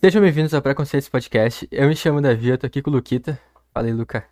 [0.00, 1.68] Sejam bem-vindos ao Preconceitos Podcast.
[1.70, 3.38] Eu me chamo Davi, eu tô aqui com o Luquita.
[3.74, 4.26] Fala aí, Luca.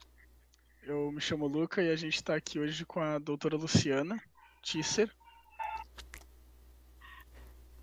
[0.82, 4.18] Eu me chamo Luca e a gente tá aqui hoje com a doutora Luciana
[4.62, 5.10] Tisser.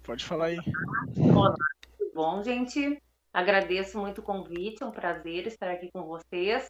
[0.01, 0.57] Pode falar aí.
[1.15, 1.53] Olá,
[1.95, 2.99] tudo bom, gente?
[3.31, 6.67] Agradeço muito o convite, é um prazer estar aqui com vocês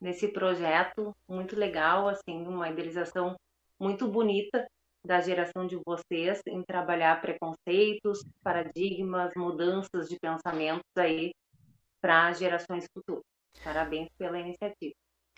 [0.00, 3.36] nesse projeto muito legal, assim, uma idealização
[3.78, 4.66] muito bonita
[5.04, 11.32] da geração de vocês em trabalhar preconceitos, paradigmas, mudanças de pensamentos aí
[12.00, 13.22] para gerações futuras.
[13.64, 14.94] Parabéns pela iniciativa.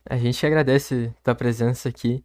[0.09, 2.25] A gente agradece tua presença aqui.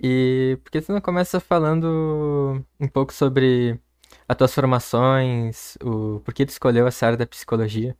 [0.00, 3.78] E por que tu não começa falando um pouco sobre
[4.26, 7.96] as tuas formações, o por que tu escolheu essa área da psicologia?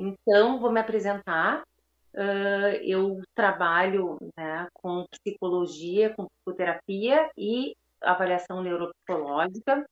[0.00, 1.62] Então, vou me apresentar.
[2.14, 9.84] Uh, eu trabalho né, com psicologia, com psicoterapia e avaliação neuropsicológica.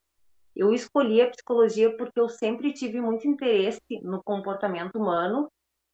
[0.56, 5.48] Eu escolhi a psicologia porque eu sempre tive muito interesse no comportamento humano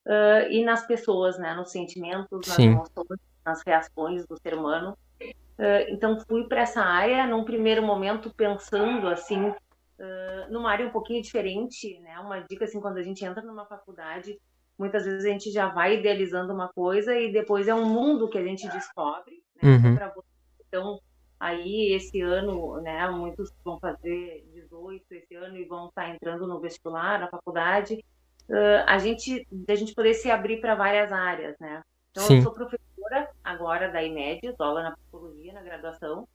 [0.07, 2.71] uh, e nas pessoas, né, nos sentimentos, nas Sim.
[2.71, 4.97] emoções, nas reações do ser humano.
[5.21, 9.53] Uh, então fui para essa área num primeiro momento pensando assim
[9.99, 12.19] uh, numa área um pouquinho diferente, né?
[12.19, 14.39] Uma dica assim quando a gente entra numa faculdade
[14.77, 18.37] muitas vezes a gente já vai idealizando uma coisa e depois é um mundo que
[18.37, 19.41] a gente descobre.
[19.61, 19.69] Né?
[19.69, 20.21] Uhum.
[20.67, 20.99] Então,
[21.39, 26.59] aí esse ano, né, muitos vão fazer 18 esse ano e vão estar entrando no
[26.59, 28.03] vestibular, na faculdade.
[28.49, 31.81] Uh, a gente, a gente poder se abrir para várias áreas, né?
[32.11, 32.37] Então, Sim.
[32.37, 36.27] eu sou professora agora da IMED, dou aula na psicologia, na graduação,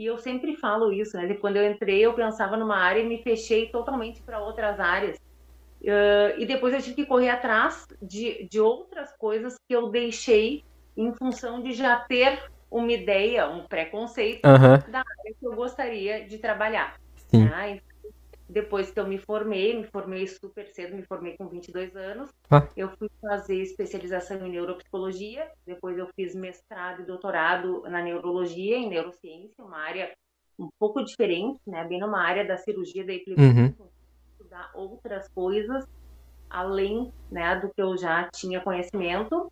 [0.00, 1.34] e eu sempre falo isso, né?
[1.34, 5.18] Quando eu entrei, eu pensava numa área e me fechei totalmente para outras áreas.
[5.82, 10.64] Uh, e depois eu tive que correr atrás de, de outras coisas que eu deixei
[10.96, 14.90] em função de já ter uma ideia, um preconceito uhum.
[14.90, 16.98] da área que eu gostaria de trabalhar.
[17.28, 17.44] Sim.
[17.44, 17.82] Né?
[18.50, 22.30] Então, depois que eu me formei, me formei super cedo, me formei com 22 anos,
[22.50, 22.66] ah.
[22.76, 28.88] eu fui fazer especialização em neuropsicologia, depois eu fiz mestrado e doutorado na neurologia, em
[28.88, 30.12] neurociência, uma área
[30.58, 31.84] um pouco diferente, né?
[31.84, 33.90] bem numa área da cirurgia da epilepsia, uhum
[34.50, 35.86] estudar outras coisas
[36.48, 39.50] além né, do que eu já tinha conhecimento.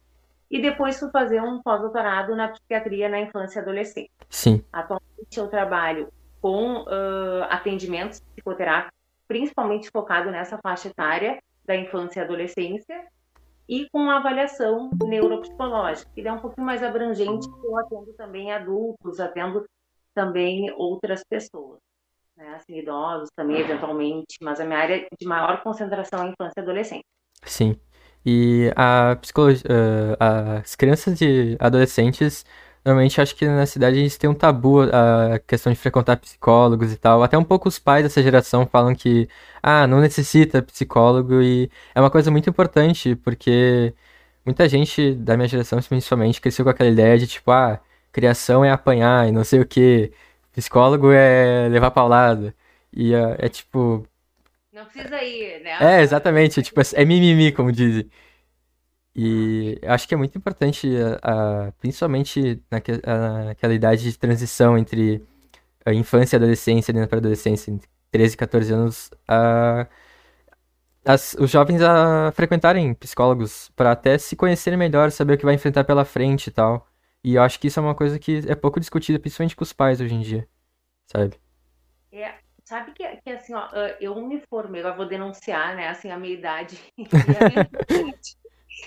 [0.50, 4.10] E depois fui fazer um pós-doutorado na psiquiatria na infância e adolescência.
[4.28, 4.64] Sim.
[4.72, 6.08] Atualmente eu trabalho
[6.40, 13.06] com uh, atendimentos psicoterápicos, principalmente focado nessa faixa etária da infância e adolescência,
[13.68, 19.66] e com avaliação neuropsicológica, que é um pouquinho mais abrangente, eu atendo também adultos, atendo
[20.14, 21.78] também outras pessoas
[22.38, 26.62] né, assim, idosos também, eventualmente, mas a minha área de maior concentração é infância e
[26.62, 27.04] adolescente.
[27.42, 27.76] Sim.
[28.24, 29.64] E a psicologia,
[30.18, 32.44] as crianças e adolescentes,
[32.84, 36.92] normalmente acho que na cidade a gente tem um tabu a questão de frequentar psicólogos
[36.92, 37.22] e tal.
[37.22, 39.28] Até um pouco os pais dessa geração falam que,
[39.62, 43.94] ah, não necessita psicólogo e é uma coisa muito importante, porque
[44.44, 47.80] muita gente da minha geração, principalmente, cresceu com aquela ideia de tipo, ah,
[48.12, 50.12] criação é apanhar e não sei o que
[50.58, 52.52] Psicólogo é levar paulada.
[52.92, 54.04] E é, é tipo.
[54.72, 55.76] Não precisa ir, né?
[55.80, 56.60] É, exatamente.
[56.62, 58.10] Tipo, é mimimi, como dizem.
[59.14, 60.88] E acho que é muito importante,
[61.22, 65.24] a, a, principalmente naque, a, naquela idade de transição entre
[65.84, 69.10] a infância e adolescência, dentro para adolescência, entre 13 e 14 anos,
[71.04, 75.54] as, os jovens a frequentarem psicólogos para até se conhecerem melhor, saber o que vai
[75.54, 76.86] enfrentar pela frente e tal.
[77.24, 79.72] E eu acho que isso é uma coisa que é pouco discutida, principalmente com os
[79.72, 80.48] pais hoje em dia,
[81.06, 81.36] sabe?
[82.12, 83.68] É, sabe que, que assim, ó,
[84.00, 86.78] eu me formei, agora vou denunciar, né, assim, a minha idade.
[86.98, 88.14] A minha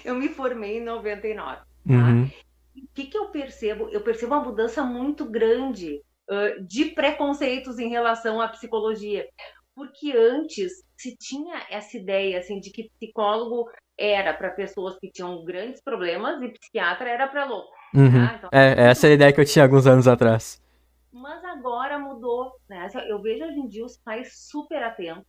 [0.03, 1.66] eu me formei em 99, tá?
[1.88, 2.29] Uhum.
[2.75, 3.90] O que que eu percebo?
[3.90, 9.28] Eu percebo uma mudança muito grande uh, de preconceitos em relação à psicologia.
[9.75, 15.44] Porque antes se tinha essa ideia, assim, de que psicólogo era para pessoas que tinham
[15.44, 17.71] grandes problemas e psiquiatra era para louco.
[17.94, 18.27] Uhum.
[18.27, 18.50] Ah, então...
[18.51, 20.62] É, essa é a ideia que eu tinha alguns anos atrás.
[21.12, 22.88] Mas agora mudou, né?
[23.07, 25.25] Eu vejo hoje em dia os pais super atentos,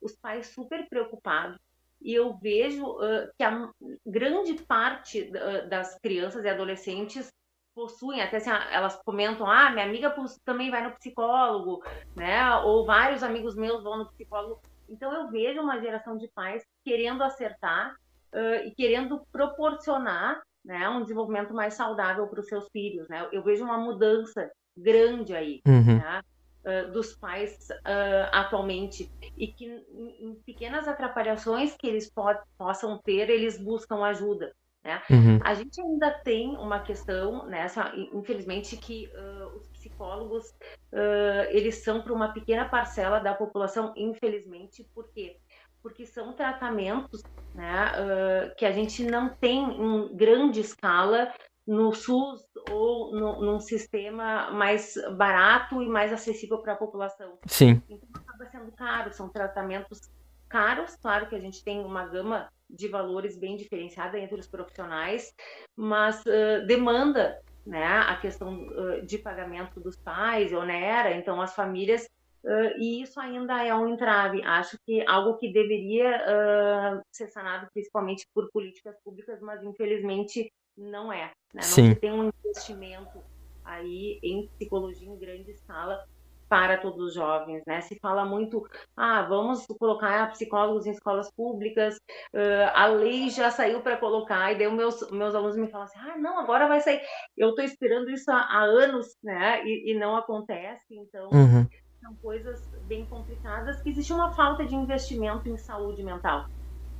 [0.00, 1.58] os pais super preocupados,
[2.00, 3.70] e eu vejo uh, que a
[4.06, 7.30] grande parte uh, das crianças e adolescentes
[7.74, 10.14] possuem, até assim, elas comentam, ah, minha amiga
[10.44, 11.82] também vai no psicólogo,
[12.16, 12.56] né?
[12.56, 14.60] Ou vários amigos meus vão no psicólogo.
[14.88, 17.94] Então eu vejo uma geração de pais querendo acertar
[18.34, 23.08] uh, e querendo proporcionar né, um desenvolvimento mais saudável para os seus filhos.
[23.08, 23.28] Né?
[23.32, 25.98] Eu vejo uma mudança grande aí uhum.
[25.98, 26.22] né,
[26.64, 32.24] uh, dos pais uh, atualmente e que em, em, pequenas atrapalhações que eles po
[32.58, 34.52] possam ter, eles buscam ajuda.
[34.82, 35.02] Né?
[35.10, 35.38] Uhum.
[35.44, 40.48] A gente ainda tem uma questão nessa, infelizmente, que uh, os psicólogos
[40.92, 45.36] uh, eles são para uma pequena parcela da população, infelizmente, por quê?
[45.82, 47.22] Porque são tratamentos
[47.54, 51.32] né, uh, que a gente não tem em grande escala
[51.66, 57.38] no SUS ou no, num sistema mais barato e mais acessível para a população.
[57.46, 57.82] Sim.
[57.88, 60.10] Então acaba sendo caro, são tratamentos
[60.48, 65.32] caros, claro que a gente tem uma gama de valores bem diferenciada entre os profissionais,
[65.76, 72.04] mas uh, demanda né, a questão uh, de pagamento dos pais, onera, então as famílias,
[72.44, 74.42] uh, e isso ainda é um entrave.
[74.42, 81.26] Acho que algo que deveria ser sanado principalmente por políticas públicas, mas infelizmente não é.
[81.52, 81.62] Né?
[81.62, 81.94] Não Sim.
[81.94, 83.22] tem um investimento
[83.64, 86.04] aí em psicologia em grande escala
[86.48, 87.80] para todos os jovens, né?
[87.80, 88.66] Se fala muito,
[88.96, 91.94] ah, vamos colocar psicólogos em escolas públicas,
[92.34, 95.98] uh, a lei já saiu para colocar, e daí meus, meus alunos me falam assim,
[96.00, 97.00] ah, não, agora vai sair.
[97.36, 99.64] Eu estou esperando isso há, há, anos, né?
[99.64, 101.64] E, e não acontece, então uhum.
[102.00, 106.48] são coisas bem complicadas, que existe uma falta de investimento em saúde mental.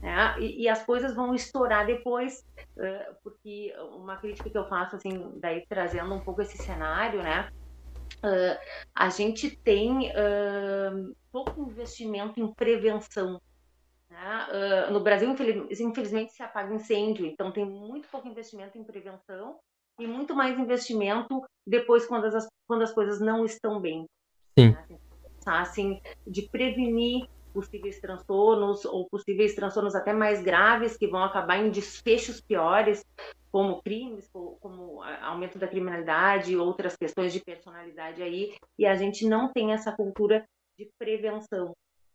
[0.01, 0.41] Né?
[0.41, 2.45] E, e, as coisas vão estourar depois,
[3.23, 7.51] porque uma crítica que eu faço, assim, daí trazendo um pouco esse cenário, né?
[8.95, 10.11] A gente tem
[11.31, 13.41] pouco investimento em prevenção.
[14.09, 14.89] Né?
[14.91, 19.59] No Brasil, infeliz, infelizmente, se apaga incêndio, então tem muito pouco investimento em prevenção
[19.99, 24.07] e muito mais investimento depois quando as, quando as coisas não estão bem.
[24.59, 24.71] Sim.
[24.71, 24.99] Né?
[25.47, 31.71] Assim, de prevenir possíveis transtornos ou possíveis transtornos até mais graves que vão acabar em
[31.71, 33.05] desfechos piores,
[33.51, 39.53] como crimes, como aumento da criminalidade, outras questões de personalidade aí, e a gente não
[39.53, 40.45] tem essa cultura
[40.79, 41.75] de prevenção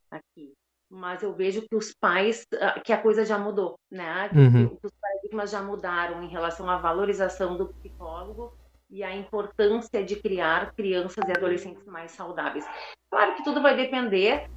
[0.10, 0.54] aqui.
[0.90, 4.30] Mas eu vejo que os pais, ah, que a coisa já mudou, né?
[4.30, 4.76] Que, uhum.
[4.78, 8.56] que os paradigmas já mudaram em relação à valorização do psicólogo
[8.90, 12.66] e a importância de criar crianças e adolescentes mais saudáveis.
[13.10, 14.48] Claro que tudo vai depender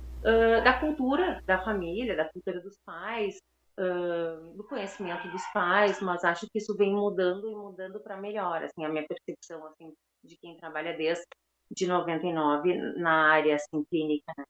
[0.64, 3.36] da cultura da família, da cultura dos pais,
[3.78, 8.62] uh, do conhecimento dos pais, mas acho que isso vem mudando e mudando para melhor,
[8.62, 9.92] assim, a minha percepção, assim,
[10.24, 11.24] de quem trabalha desde
[11.70, 14.44] de 99 na área, assim, clínica, né?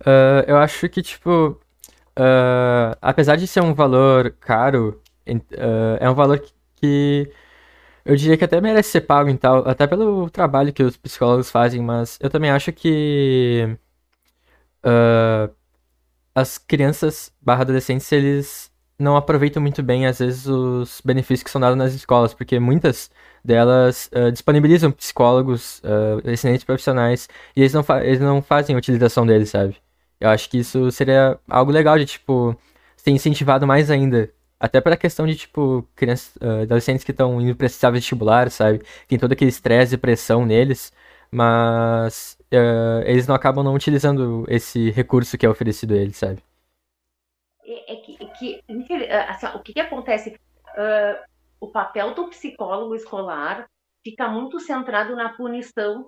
[0.00, 1.60] Uh, eu acho que, tipo,
[3.02, 5.02] apesar de ser um valor caro,
[6.00, 6.40] é um valor
[6.76, 7.30] que
[8.04, 11.50] eu diria que até merece ser pago e tal, até pelo trabalho que os psicólogos
[11.50, 13.76] fazem, mas eu também acho que
[16.34, 21.60] as crianças barra adolescentes, eles não aproveitam muito bem, às vezes, os benefícios que são
[21.60, 23.10] dados nas escolas, porque muitas
[23.44, 29.26] delas uh, disponibilizam psicólogos, uh, excelentes profissionais, e eles não, eles não fazem a utilização
[29.26, 29.76] deles, sabe?
[30.20, 32.56] Eu acho que isso seria algo legal de, tipo,
[32.96, 34.30] ser incentivado mais ainda.
[34.58, 38.82] Até para a questão de, tipo, crianças, uh, adolescentes que estão indo para vestibular, sabe?
[39.06, 40.92] Tem todo aquele estresse e pressão neles,
[41.30, 46.42] mas uh, eles não acabam não utilizando esse recurso que é oferecido a eles, sabe?
[47.64, 48.62] É, é que, é que
[49.28, 50.38] assim, o que, que acontece?
[50.76, 51.24] Uh,
[51.60, 53.66] o papel do psicólogo escolar
[54.04, 56.06] fica muito centrado na punição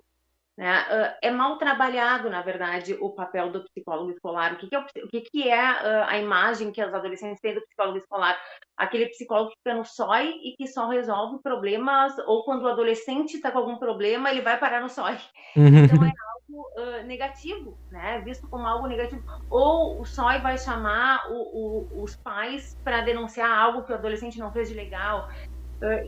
[0.59, 0.81] né?
[0.91, 4.51] Uh, é mal trabalhado, na verdade, o papel do psicólogo escolar.
[4.51, 7.55] O que, que é, o que, que é uh, a imagem que os adolescentes têm
[7.55, 8.37] do psicólogo escolar?
[8.75, 13.35] Aquele psicólogo que fica no SOI e que só resolve problemas, ou quando o adolescente
[13.35, 15.17] está com algum problema, ele vai parar no SOI.
[15.55, 15.85] Uhum.
[15.85, 18.19] Então é algo uh, negativo, né?
[18.25, 19.23] visto como algo negativo.
[19.49, 21.35] Ou o SOI vai chamar o,
[21.97, 25.29] o, os pais para denunciar algo que o adolescente não fez de legal.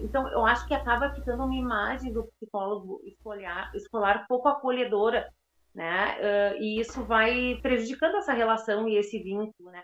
[0.01, 5.31] Então, eu acho que acaba ficando uma imagem do psicólogo escolar, escolar pouco acolhedora,
[5.73, 6.57] né?
[6.59, 9.83] E isso vai prejudicando essa relação e esse vínculo, né?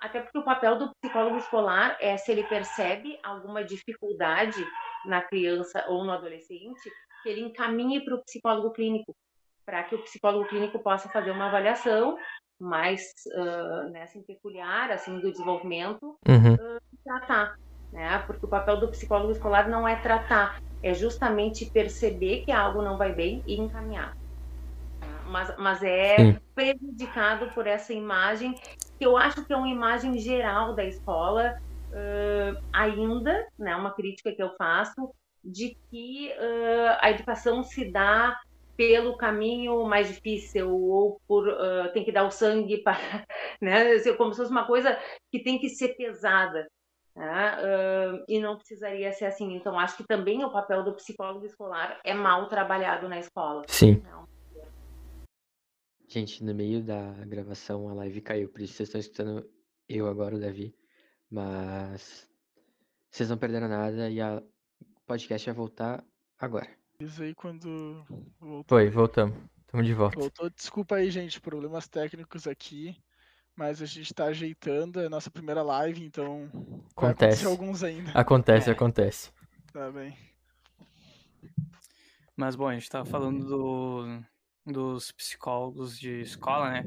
[0.00, 4.64] Até porque o papel do psicólogo escolar é se ele percebe alguma dificuldade
[5.04, 6.90] na criança ou no adolescente,
[7.22, 9.14] que ele encaminhe para o psicólogo clínico,
[9.64, 12.16] para que o psicólogo clínico possa fazer uma avaliação
[12.60, 13.00] mais
[13.34, 16.54] uh, né, assim, peculiar assim do desenvolvimento uhum.
[16.54, 17.56] uh, tratar
[17.92, 18.18] né?
[18.26, 22.96] Porque o papel do psicólogo escolar não é tratar, é justamente perceber que algo não
[22.96, 24.16] vai bem e encaminhar.
[25.26, 26.38] Mas, mas é Sim.
[26.54, 28.54] prejudicado por essa imagem,
[28.98, 31.56] que eu acho que é uma imagem geral da escola,
[31.90, 35.12] uh, ainda, né, uma crítica que eu faço,
[35.44, 38.36] de que uh, a educação se dá
[38.76, 43.26] pelo caminho mais difícil ou por uh, tem que dar o sangue para
[43.60, 44.98] né como se fosse uma coisa
[45.30, 46.66] que tem que ser pesada
[47.20, 47.56] né?
[47.58, 49.54] Uh, e não precisaria ser assim.
[49.54, 53.62] Então, acho que também o papel do psicólogo escolar é mal trabalhado na escola.
[53.68, 54.02] Sim.
[54.04, 54.28] Não.
[56.08, 59.48] Gente, no meio da gravação a live caiu, por isso vocês estão escutando
[59.88, 60.74] eu agora, o Davi.
[61.30, 62.28] Mas
[63.10, 64.42] Vocês não perderam nada e a
[64.80, 66.04] o podcast vai voltar
[66.38, 66.68] agora.
[67.00, 68.04] Isso aí quando
[68.38, 68.64] voltou.
[68.68, 69.36] Foi, voltamos.
[69.60, 70.18] Estamos de volta.
[70.18, 70.50] Voltou.
[70.50, 72.96] Desculpa aí, gente, problemas técnicos aqui.
[73.60, 76.50] Mas a gente tá ajeitando, é a nossa primeira live, então
[76.96, 77.44] Acontece.
[77.44, 78.10] alguns ainda.
[78.12, 78.72] Acontece, É.
[78.72, 79.30] acontece.
[79.70, 80.16] Tá bem.
[82.34, 84.22] Mas bom, a gente tava falando do,
[84.64, 86.84] dos psicólogos de escola, né?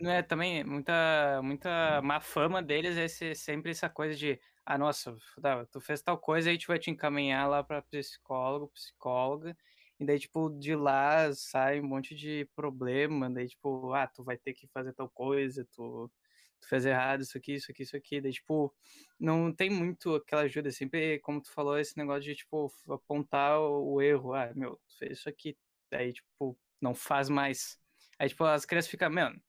[0.00, 4.78] Não é também muita muita má fama deles é esse, sempre essa coisa de ah,
[4.78, 9.56] nossa, tá, tu fez tal coisa, a gente vai te encaminhar lá pra psicólogo, psicóloga,
[9.98, 14.36] e daí, tipo, de lá sai um monte de problema, daí, tipo, ah, tu vai
[14.36, 16.10] ter que fazer tal coisa, tu,
[16.60, 18.74] tu fez errado, isso aqui, isso aqui, isso aqui, daí, tipo,
[19.18, 23.60] não tem muito aquela ajuda, é sempre, como tu falou, esse negócio de, tipo, apontar
[23.60, 25.56] o, erro, ah, meu, tu fez isso aqui,
[25.90, 27.78] daí, tipo, não faz mais.
[28.18, 29.40] Aí, tipo, as crianças ficam, mano,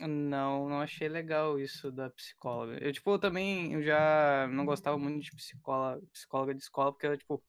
[0.00, 2.78] não, não achei legal isso da psicóloga.
[2.84, 7.16] Eu, tipo, também eu já não gostava muito de psicóloga, psicóloga de escola, porque eu,
[7.16, 7.42] tipo,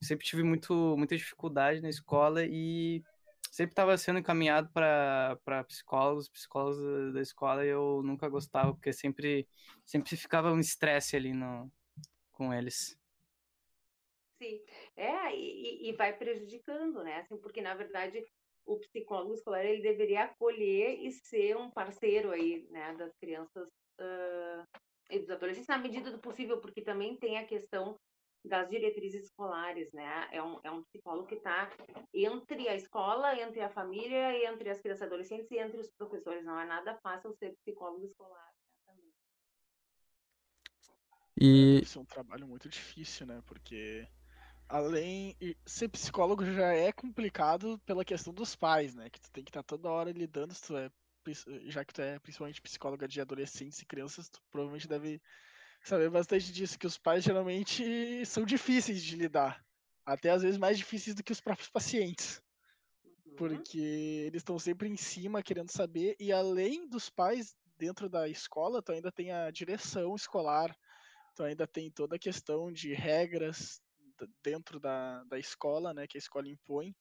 [0.00, 3.02] sempre tive muito, muita dificuldade na escola e
[3.50, 9.48] sempre estava sendo encaminhado para psicólogos, psicólogos da, escola e eu nunca gostava, porque sempre,
[9.84, 11.70] sempre ficava um estresse ali no,
[12.32, 12.96] com eles.
[14.40, 14.60] Sim,
[14.96, 17.20] é, e, e vai prejudicando, né?
[17.20, 18.24] Assim, porque, na verdade,
[18.64, 23.66] o psicólogo escolar ele deveria acolher e ser um parceiro aí, né, das crianças
[23.98, 24.66] uh,
[25.10, 27.98] e dos adolescentes, na medida do possível, porque também tem a questão
[28.44, 30.28] das diretrizes escolares, né?
[30.32, 31.70] É um, é um psicólogo que está
[32.14, 36.44] entre a escola, entre a família, entre as crianças e adolescentes e entre os professores.
[36.44, 39.12] Não é nada fácil ser psicólogo escolar né, também.
[41.40, 43.42] E Isso é um trabalho muito difícil, né?
[43.46, 44.06] Porque
[44.68, 49.10] além ser psicólogo já é complicado pela questão dos pais, né?
[49.10, 50.90] Que tu tem que estar toda hora lidando, se tu é
[51.66, 55.20] já que tu é principalmente psicóloga de adolescentes e crianças, tu provavelmente deve
[55.82, 59.64] saber bastante disso que os pais geralmente são difíceis de lidar,
[60.04, 62.42] até às vezes mais difíceis do que os próprios pacientes,
[63.04, 63.36] Uhum.
[63.36, 63.78] porque
[64.26, 68.92] eles estão sempre em cima querendo saber e além dos pais dentro da escola, tu
[68.92, 70.76] ainda tem a direção escolar,
[71.34, 73.80] tu ainda tem toda a questão de regras
[74.42, 76.94] dentro da, da escola, né, que a escola impõe.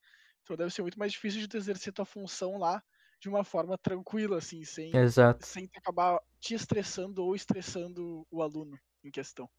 [0.43, 2.83] Então deve ser muito mais difícil de tu exercer tua função lá
[3.19, 8.79] de uma forma tranquila, assim, sem, exato, sem acabar te estressando ou estressando o aluno
[9.03, 9.49] em questão.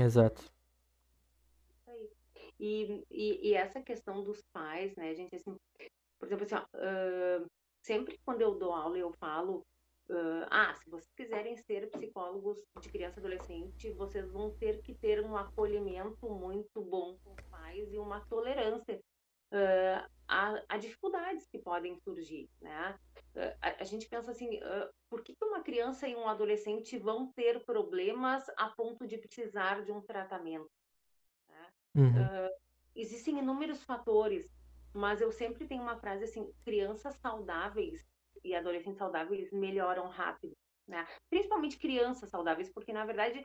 [0.00, 0.42] exato.
[1.70, 2.10] Isso aí.
[2.58, 5.56] E, e, e essa questão dos pais, né, gente, assim,
[6.18, 7.46] por exemplo, assim, ó, ah,
[7.82, 9.64] sempre quando eu dou aula eu falo,
[10.10, 14.94] ah, ah, se vocês quiserem ser psicólogos de criança e adolescente, vocês vão ter que
[14.94, 18.98] ter um acolhimento muito bom com os pais e uma tolerância
[19.52, 22.98] ah, a, a dificuldades que podem surgir, né?
[23.36, 26.98] Ah, A, a gente pensa assim, ah, por que que uma criança e um adolescente
[26.98, 30.70] vão ter problemas a ponto de precisar de um tratamento?
[31.48, 31.72] né?
[31.94, 32.50] Uhum.
[32.94, 34.46] existem inúmeros fatores,
[34.92, 38.06] mas eu sempre tenho uma frase assim: crianças saudáveis
[38.44, 40.56] e adolescentes saudáveis melhoram rápido.
[40.88, 41.06] Né?
[41.28, 43.44] Principalmente crianças saudáveis, porque na verdade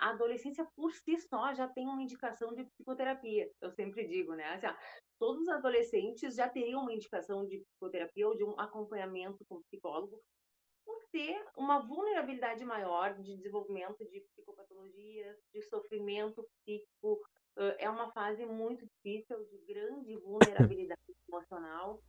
[0.00, 3.48] a adolescência por si só já tem uma indicação de psicoterapia.
[3.60, 4.44] Eu sempre digo, né?
[4.54, 4.74] Assim, ó,
[5.16, 10.20] todos os adolescentes já teriam uma indicação de psicoterapia ou de um acompanhamento com psicólogo
[10.84, 17.20] por ter uma vulnerabilidade maior de desenvolvimento de psicopatologias, de sofrimento psíquico.
[17.78, 20.16] É uma fase muito difícil, de grande
[20.66, 22.02] vulnerabilidade emocional.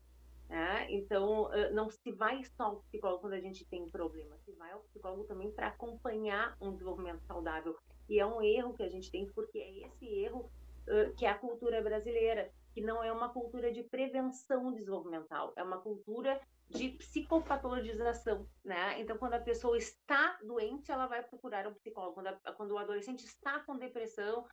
[0.53, 0.85] Né?
[0.91, 4.81] Então, não se vai só ao psicólogo quando a gente tem problema, se vai ao
[4.81, 7.75] psicólogo também para acompanhar um desenvolvimento saudável.
[8.07, 10.51] E é um erro que a gente tem, porque é esse erro
[10.87, 15.63] uh, que é a cultura brasileira, que não é uma cultura de prevenção desenvolvimental, é
[15.63, 19.01] uma cultura de psicopatologização, né?
[19.01, 22.13] Então, quando a pessoa está doente, ela vai procurar um psicólogo.
[22.13, 24.45] Quando, a, quando o adolescente está com depressão,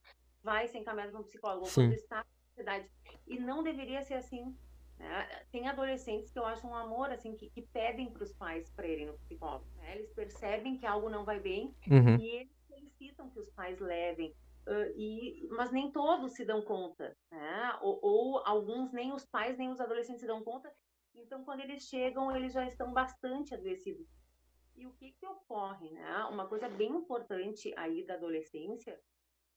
[0.43, 1.67] vai ser encaminhado para um psicólogo.
[1.67, 1.95] Ou quando Sim.
[1.95, 2.91] está com ansiedade.
[3.27, 4.57] E não deveria ser assim.
[5.01, 5.45] Né?
[5.51, 8.87] Tem adolescentes que eu acho um amor, assim, que, que pedem para os pais para
[8.87, 9.65] irem no psicólogo.
[9.77, 9.97] Né?
[9.97, 12.17] Eles percebem que algo não vai bem Uhum.
[12.21, 14.35] e eles solicitam que os pais levem.
[14.67, 17.79] Uh, e, mas nem todos se dão conta, né?
[17.81, 20.71] Ou, ou, alguns nem os pais nem os adolescentes se dão conta.
[21.15, 24.07] Então, quando eles chegam, eles já estão bastante adoecidos.
[24.77, 26.25] E o que que ocorre, né?
[26.31, 29.01] Uma coisa bem importante aí da adolescência,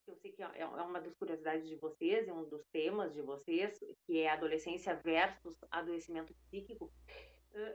[0.08, 3.80] eu sei que é uma das curiosidades de vocês, é um dos temas de vocês,
[4.06, 6.92] que é adolescência versus adoecimento psíquico.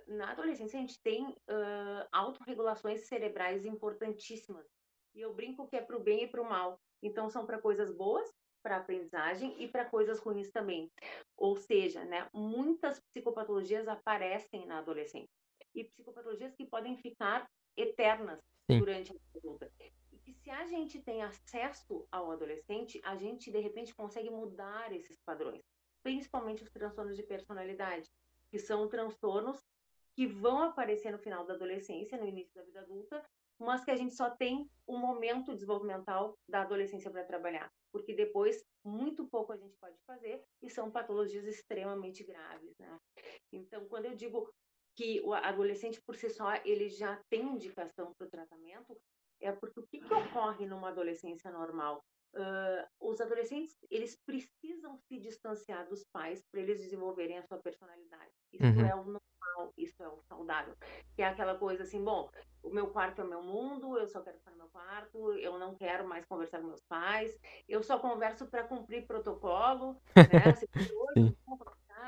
[0.07, 4.67] Na adolescência, a gente tem uh, autorregulações cerebrais importantíssimas.
[5.15, 6.81] E eu brinco que é para o bem e para o mal.
[7.03, 8.29] Então, são para coisas boas,
[8.63, 10.91] para aprendizagem e para coisas ruins também.
[11.37, 15.31] Ou seja, né, muitas psicopatologias aparecem na adolescência.
[15.75, 18.81] E psicopatologias que podem ficar eternas Sim.
[18.81, 19.73] durante a vida adulta.
[20.35, 25.65] Se a gente tem acesso ao adolescente, a gente de repente consegue mudar esses padrões,
[26.03, 28.11] principalmente os transtornos de personalidade,
[28.51, 29.63] que são transtornos
[30.15, 33.25] que vão aparecer no final da adolescência, no início da vida adulta,
[33.59, 38.65] mas que a gente só tem um momento desenvolvimental da adolescência para trabalhar, porque depois
[38.85, 42.99] muito pouco a gente pode fazer e são patologias extremamente graves, né?
[43.53, 44.53] Então, quando eu digo
[44.95, 49.01] que o adolescente por si só ele já tem indicação para o tratamento,
[49.41, 52.05] é porque o que, que ocorre numa adolescência normal?
[52.35, 58.31] Uh, os adolescentes eles precisam se distanciar dos pais para eles desenvolverem a sua personalidade.
[58.53, 58.87] Isso uhum.
[58.87, 60.75] é o normal, isso é o saudável.
[61.15, 62.31] Que é aquela coisa assim, bom,
[62.63, 65.59] o meu quarto é o meu mundo, eu só quero ficar no meu quarto, eu
[65.59, 67.35] não quero mais conversar com meus pais,
[67.67, 70.15] eu só converso para cumprir protocolo, né?
[70.63, 71.35] Assim, hoje,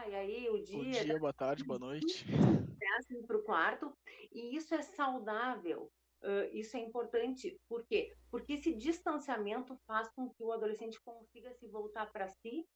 [0.08, 0.76] e aí o dia.
[0.76, 2.26] Bom dia, boa tarde, boa noite.
[2.30, 3.92] Né, assim, para o quarto.
[4.32, 5.90] E isso é saudável.
[6.22, 7.58] Uh, isso é importante.
[7.68, 8.14] Por quê?
[8.30, 12.66] Porque esse distanciamento faz com que o adolescente consiga se voltar para si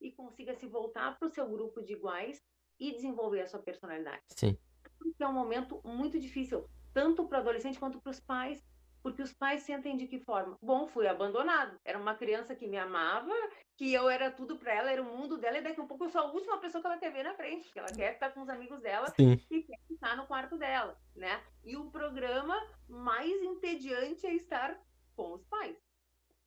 [0.00, 2.42] e consiga se voltar para o seu grupo de iguais
[2.78, 4.22] e desenvolver a sua personalidade.
[4.28, 4.56] Sim.
[4.98, 8.64] Porque é um momento muito difícil, tanto para o adolescente quanto para os pais,
[9.02, 10.58] porque os pais sentem de que forma?
[10.60, 11.78] Bom, fui abandonado.
[11.84, 13.32] Era uma criança que me amava,
[13.76, 16.10] que eu era tudo para ela, era o mundo dela, e daqui a pouco eu
[16.10, 18.42] sou a última pessoa que ela quer ver na frente, porque ela quer estar com
[18.42, 19.40] os amigos dela Sim.
[19.50, 21.42] e quer ficar no quarto dela, né?
[21.64, 22.56] E o programa
[22.88, 24.80] mais entediante é estar
[25.14, 25.76] com os pais.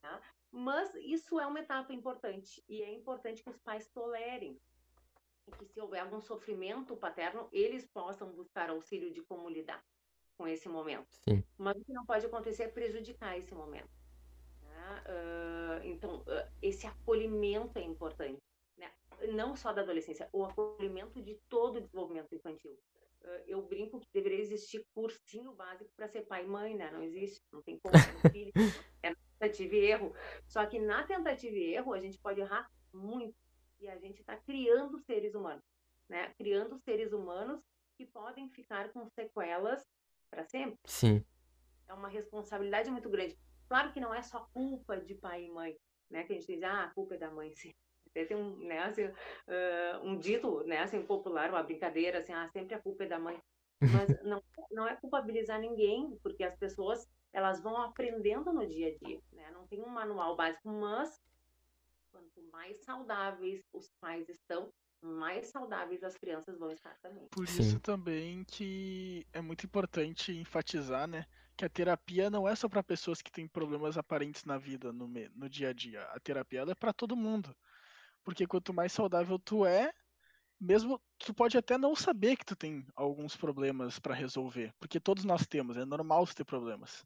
[0.02, 0.20] Tá?
[0.52, 4.60] Mas isso é uma etapa importante, e é importante que os pais tolerem
[5.58, 9.84] que se houver algum sofrimento paterno, eles possam buscar auxílio de como lidar
[10.42, 11.08] com esse momento.
[11.30, 11.44] Sim.
[11.56, 13.92] Mas o que não pode acontecer é prejudicar esse momento.
[14.64, 15.04] Né?
[15.06, 18.42] Uh, então, uh, esse acolhimento é importante.
[18.76, 18.92] Né?
[19.34, 22.72] Não só da adolescência, o acolhimento de todo o desenvolvimento infantil.
[23.22, 26.90] Uh, eu brinco que deveria existir cursinho básico para ser pai e mãe, né?
[26.90, 28.52] Não existe, não tem como ter filho.
[29.04, 30.16] É tentativa e erro.
[30.48, 33.36] Só que na tentativa e erro, a gente pode errar muito.
[33.80, 35.64] E a gente está criando seres humanos,
[36.08, 36.34] né?
[36.38, 37.64] Criando seres humanos
[37.96, 39.88] que podem ficar com sequelas
[40.32, 40.80] para sempre.
[40.86, 41.24] Sim.
[41.88, 43.38] É uma responsabilidade muito grande.
[43.68, 45.78] Claro que não é só culpa de pai e mãe,
[46.10, 46.24] né?
[46.24, 47.74] Que a gente diz, ah, a culpa é da mãe, sim.
[48.10, 52.50] Até tem um, né, assim, uh, um dito, né, assim, popular, uma brincadeira, assim, ah,
[52.50, 53.42] sempre a culpa é da mãe.
[53.80, 59.06] Mas não, não é culpabilizar ninguém, porque as pessoas, elas vão aprendendo no dia a
[59.06, 59.50] dia, né?
[59.52, 61.22] Não tem um manual básico, mas
[62.12, 67.28] quanto mais saudáveis os pais estão, mais saudáveis as crianças vão estar também.
[67.30, 67.62] Por Sim.
[67.62, 71.26] isso também que é muito importante enfatizar, né,
[71.58, 75.08] que a terapia não é só para pessoas que têm problemas aparentes na vida, no,
[75.08, 76.04] no dia a dia.
[76.06, 77.56] A terapia é para todo mundo.
[78.24, 79.92] Porque quanto mais saudável tu é,
[80.60, 85.24] mesmo tu pode até não saber que tu tem alguns problemas para resolver, porque todos
[85.24, 87.04] nós temos, é normal ter problemas.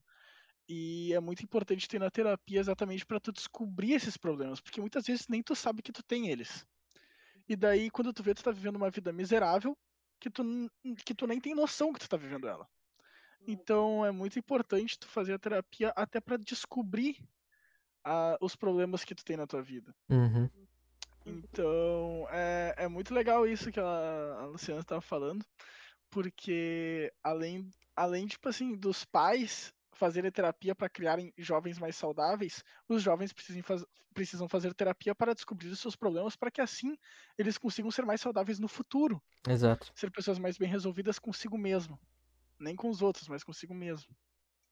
[0.67, 5.05] E é muito importante ter na terapia exatamente para tu descobrir esses problemas, porque muitas
[5.05, 6.65] vezes nem tu sabe que tu tem eles.
[7.47, 9.77] E daí, quando tu vê, tu tá vivendo uma vida miserável,
[10.19, 10.43] que tu,
[11.05, 12.67] que tu nem tem noção que tu tá vivendo ela.
[13.47, 17.17] Então, é muito importante tu fazer a terapia até para descobrir
[18.03, 19.93] a, os problemas que tu tem na tua vida.
[20.09, 20.49] Uhum.
[21.25, 25.45] Então, é, é muito legal isso que a, a Luciana estava falando,
[26.09, 33.01] porque além, além, tipo assim, dos pais fazerem terapia para criarem jovens mais saudáveis, os
[33.01, 36.97] jovens precisam, faz, precisam fazer terapia para descobrir os seus problemas, para que assim
[37.37, 39.21] eles consigam ser mais saudáveis no futuro.
[39.47, 39.91] Exato.
[39.95, 41.99] Ser pessoas mais bem resolvidas consigo mesmo.
[42.59, 44.15] Nem com os outros, mas consigo mesmo.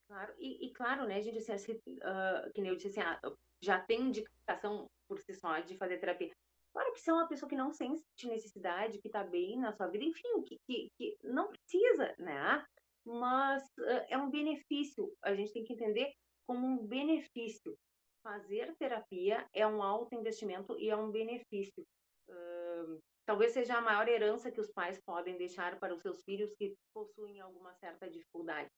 [0.07, 3.19] Claro, e, e claro, né, gente, assim, uh, que nem eu disse assim, ah,
[3.61, 6.31] já tem indicação por si só de fazer terapia.
[6.73, 9.87] Claro que se é uma pessoa que não sente necessidade, que está bem na sua
[9.87, 12.65] vida, enfim, que, que, que não precisa, né?
[13.05, 13.63] Mas
[14.07, 15.11] é um benefício.
[15.21, 16.11] A gente tem que entender
[16.47, 17.77] como um benefício.
[18.21, 21.85] Fazer terapia é um alto investimento e é um benefício.
[22.29, 26.53] Uh, talvez seja a maior herança que os pais podem deixar para os seus filhos
[26.55, 28.69] que possuem alguma certa dificuldade,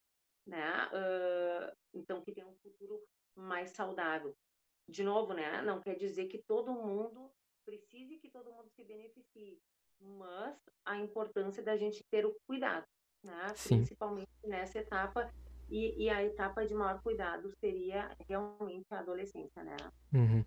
[0.48, 0.88] né?
[0.88, 3.04] Uh, então que tenham um futuro
[3.36, 4.36] mais saudável.
[4.90, 5.62] De novo, né?
[5.62, 7.32] Não quer dizer que todo mundo
[7.64, 9.60] precise que todo mundo se beneficie,
[10.00, 12.86] mas a importância da gente ter o cuidado
[13.26, 13.54] né?
[13.68, 15.30] principalmente nessa etapa.
[15.68, 19.76] E, e, a etapa de maior cuidado seria realmente a adolescência, né?
[20.14, 20.46] Uhum.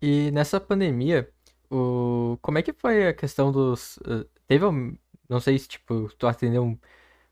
[0.00, 1.28] E nessa pandemia,
[1.68, 2.38] o...
[2.40, 3.96] como é que foi a questão dos.
[3.98, 4.96] Uh, teve um...
[5.28, 6.78] Não sei se, tipo, tu atendeu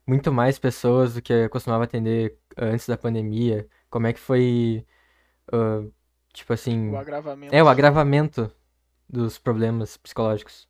[0.07, 3.69] muito mais pessoas do que costumava atender antes da pandemia.
[3.89, 4.85] Como é que foi.
[5.53, 5.93] Uh,
[6.33, 6.91] tipo assim.
[6.91, 7.55] O agravamento.
[7.55, 8.51] É, o agravamento
[9.09, 10.69] dos problemas psicológicos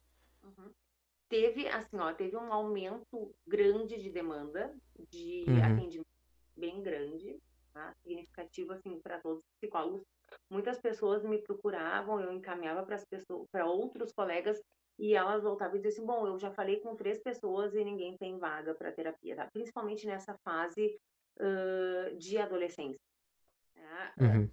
[1.33, 4.71] teve assim, ó, teve um aumento grande de demanda
[5.09, 5.64] de uhum.
[5.64, 6.07] atendimento
[6.55, 7.40] bem grande.
[7.73, 7.95] tá?
[8.03, 10.05] significativo assim para todos os psicólogos.
[10.51, 14.61] Muitas pessoas me procuravam, eu encaminhava para as pessoas, para outros colegas
[14.99, 18.14] e elas voltavam e diziam assim, bom, eu já falei com três pessoas e ninguém
[18.18, 19.49] tem vaga para terapia, tá?
[19.51, 21.01] Principalmente nessa fase
[21.40, 23.01] uh, de adolescência.
[23.75, 24.12] Né?
[24.21, 24.51] Uhum.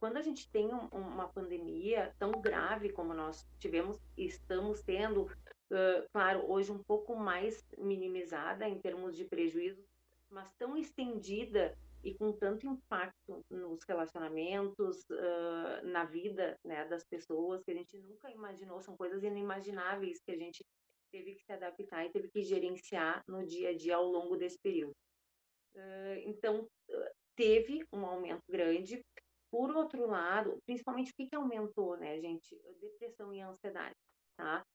[0.00, 5.30] Quando a gente tem um, uma pandemia tão grave como nós tivemos e estamos tendo,
[5.70, 9.84] uh, claro, hoje um pouco mais minimizada em termos de prejuízo,
[10.30, 17.62] mas tão estendida e com tanto impacto nos relacionamentos, uh, na vida né, das pessoas,
[17.64, 20.64] que a gente nunca imaginou, são coisas inimagináveis que a gente
[21.10, 24.58] teve que se adaptar e teve que gerenciar no dia a dia ao longo desse
[24.58, 24.94] período.
[25.74, 26.68] Uh, então,
[27.38, 29.04] teve um aumento grande.
[29.50, 32.54] Por outro lado, principalmente o que, que aumentou, né, gente?
[32.80, 33.94] Depressão e ansiedade,
[34.36, 34.66] tá?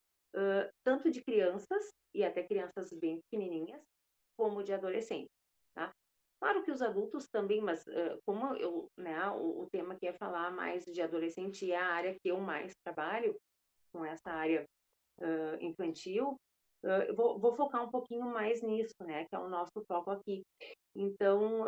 [0.84, 3.82] Tanto de crianças, e até crianças bem pequenininhas,
[4.36, 5.30] como de adolescentes.
[6.44, 10.12] Claro que os adultos também, mas uh, como eu, né, o, o, tema que é
[10.12, 13.34] falar mais de adolescente é a área que eu mais trabalho,
[13.94, 14.66] com essa área
[15.20, 16.38] uh, infantil,
[16.84, 20.44] uh, vou, vou, focar um pouquinho mais nisso, né, que é o nosso foco aqui.
[20.94, 21.64] Então,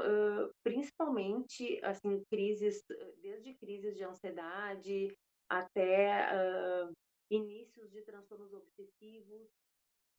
[0.61, 2.83] principalmente, assim, crises,
[3.21, 5.15] desde crises de ansiedade
[5.49, 6.29] até
[7.29, 9.49] inícios de transtornos obsessivos,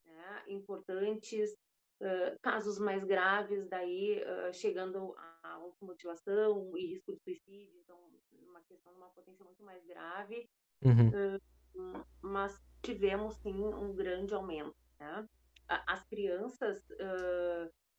[0.05, 1.55] né, importantes,
[1.99, 7.99] Uh, casos mais graves, daí uh, chegando à automutilação e risco de suicídio, então
[8.47, 10.47] uma questão de uma potência muito mais grave,
[10.85, 11.09] uhum.
[11.09, 14.77] uh, mas tivemos sim um grande aumento.
[15.01, 15.27] Né?
[15.66, 16.87] As crianças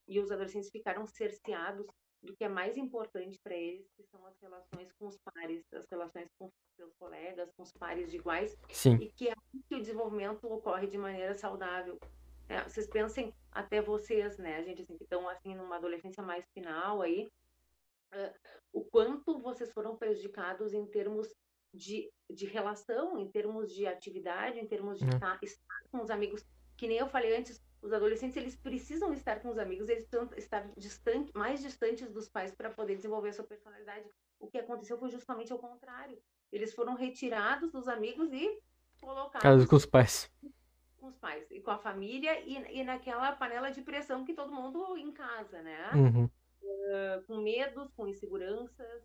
[0.08, 1.88] e os adolescentes ficaram cerceados
[2.22, 5.86] do que é mais importante para eles, que são as relações com os pares, as
[5.90, 8.96] relações com seus colegas, com os pares de iguais, Sim.
[8.96, 9.34] e que é
[9.70, 12.00] que o desenvolvimento ocorre de maneira saudável.
[12.50, 17.02] É, vocês pensem até vocês, né, gente, assim, que estão assim numa adolescência mais final
[17.02, 17.30] aí,
[18.74, 21.28] o quanto vocês foram prejudicados em termos
[21.74, 25.12] de, de relação, em termos de atividade, em termos de uhum.
[25.12, 26.44] estar, estar, com os amigos.
[26.78, 30.30] Que nem eu falei antes, os adolescentes eles precisam estar com os amigos, eles precisam
[30.38, 34.06] estar distante, mais distantes dos pais para poder desenvolver a sua personalidade.
[34.40, 36.22] O que aconteceu foi justamente ao contrário.
[36.52, 38.62] Eles foram retirados dos amigos e
[39.02, 40.30] colocados com os pais
[40.98, 44.54] com os pais e com a família e, e naquela panela de pressão que todo
[44.54, 45.92] mundo em casa, né?
[45.94, 46.26] Uhum.
[46.26, 49.04] Uh, com medos, com inseguranças,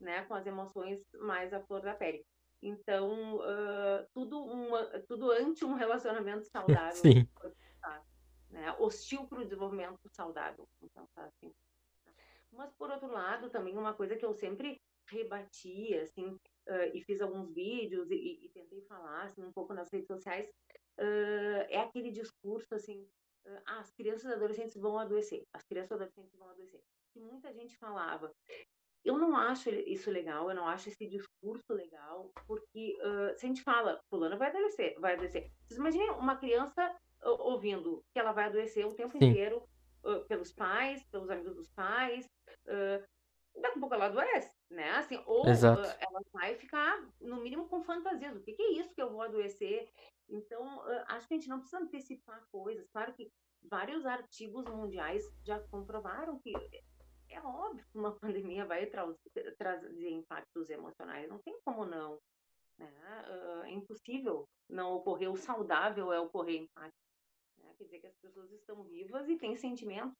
[0.00, 0.22] né?
[0.24, 2.26] Com as emoções mais à flor da pele.
[2.60, 6.96] Então, uh, tudo, uma, tudo ante um relacionamento saudável.
[7.00, 7.26] Sim.
[8.58, 8.74] Né?
[8.78, 10.68] Hostil para o desenvolvimento saudável.
[10.82, 11.52] Então, tá assim.
[12.52, 17.20] Mas, por outro lado, também uma coisa que eu sempre rebati, assim, uh, e fiz
[17.20, 20.46] alguns vídeos e, e, tentei falar, assim, um pouco nas redes sociais,
[20.98, 23.02] uh, é aquele discurso assim,
[23.46, 26.80] uh, ah, as crianças e adolescentes vão adoecer, as crianças e adolescentes vão adoecer.
[27.12, 28.32] Que muita gente falava.
[29.04, 32.98] Eu não acho isso legal, eu não acho esse discurso legal, porque
[33.36, 35.50] se a gente fala, fulano vai adoecer, vai adoecer.
[35.62, 39.30] Vocês imaginem uma criança ouvindo que ela vai adoecer o tempo Sim.
[39.30, 39.62] inteiro
[40.28, 42.26] pelos pais, pelos amigos dos pais,
[43.60, 44.90] daqui a pouco ela adoece, né?
[44.92, 48.36] Assim, ou uh, ela vai ficar, no mínimo, com fantasias.
[48.36, 49.88] O que, que, é isso que eu vou adoecer?
[50.28, 52.88] Então, uh, acho que a gente não precisa antecipar coisas.
[52.90, 53.30] Claro que
[53.62, 56.52] vários artigos mundiais já comprovaram que
[57.30, 59.06] é óbvio que uma pandemia vai tra
[59.58, 61.28] trazer impactos emocionais.
[61.28, 62.18] Não tem como não.
[62.78, 62.90] Né?
[63.28, 65.30] Uh, é impossível não ocorrer.
[65.30, 67.07] O saudável é ocorrer impacto.
[67.78, 70.12] Quer dizer que as pessoas estão vivas e têm sentimento.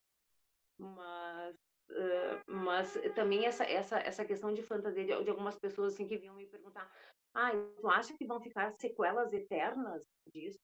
[0.78, 1.56] Mas
[1.90, 6.18] Uh, mas também essa, essa, essa questão de fantasia de, de, algumas pessoas assim que
[6.18, 6.86] vinham me perguntar
[7.32, 10.58] ah, tu acha que vão ficar sequelas eternas disso?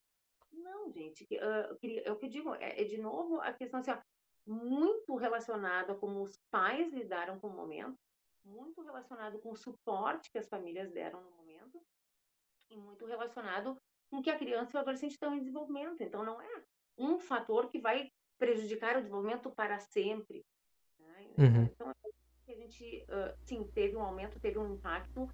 [0.53, 3.91] Não, gente, uh, é o que eu digo, é, é, de novo a questão assim,
[3.91, 3.99] ó,
[4.47, 7.99] muito relacionada com os pais lidaram com o momento,
[8.45, 11.83] muito relacionado com o suporte que as famílias deram no momento,
[12.71, 13.81] e muito relacionado
[14.11, 16.03] com que a criança e o adolescente estão em desenvolvimento.
[16.03, 16.65] Então, não é
[16.97, 20.45] um fator que vai prejudicar o desenvolvimento para sempre.
[21.37, 21.65] Uhum.
[21.65, 23.05] Então, a gente,
[23.45, 25.29] sim, teve um aumento, teve um impacto,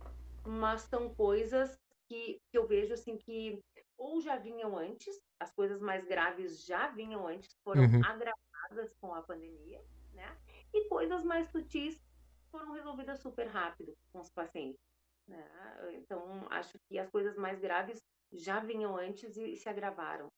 [0.47, 3.63] mas são coisas que, que eu vejo assim que
[3.97, 8.01] ou já vinham antes, as coisas mais graves já vinham antes, foram uhum.
[8.03, 10.39] agravadas com a pandemia, né?
[10.73, 12.03] E coisas mais sutis
[12.51, 14.81] foram resolvidas super rápido com os pacientes.
[15.29, 15.47] Né?
[15.93, 20.33] Então, acho que as coisas mais graves já vinham antes e se agravaram.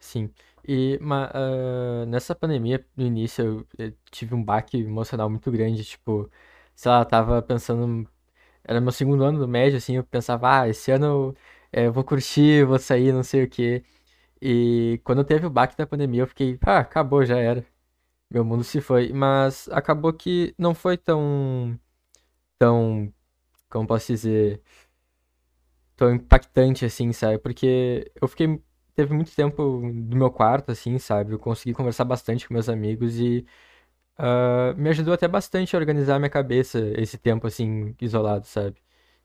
[0.00, 0.30] Sim.
[0.66, 5.84] E uh, nessa pandemia, no início, eu, eu tive um baque emocional muito grande.
[5.84, 6.30] Tipo,
[6.74, 8.08] sei lá, eu tava pensando.
[8.64, 11.34] Era meu segundo ano do médio, assim, eu pensava, ah, esse ano
[11.72, 13.84] é, eu vou curtir, vou sair, não sei o quê.
[14.42, 17.64] E quando teve o baque da pandemia, eu fiquei, ah, acabou, já era.
[18.30, 19.12] meu mundo se foi.
[19.12, 21.78] Mas acabou que não foi tão.
[22.58, 23.12] tão.
[23.70, 24.62] como posso dizer.
[25.96, 27.38] tão impactante assim, sabe?
[27.38, 28.60] Porque eu fiquei.
[28.96, 31.32] Teve muito tempo no meu quarto, assim, sabe?
[31.32, 33.46] Eu consegui conversar bastante com meus amigos e.
[34.18, 38.76] Uh, me ajudou até bastante a organizar minha cabeça esse tempo assim isolado, sabe?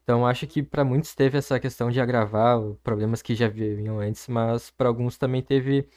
[0.03, 4.27] Então acho que para muitos teve essa questão de agravar problemas que já vinham antes,
[4.27, 5.87] mas para alguns também teve,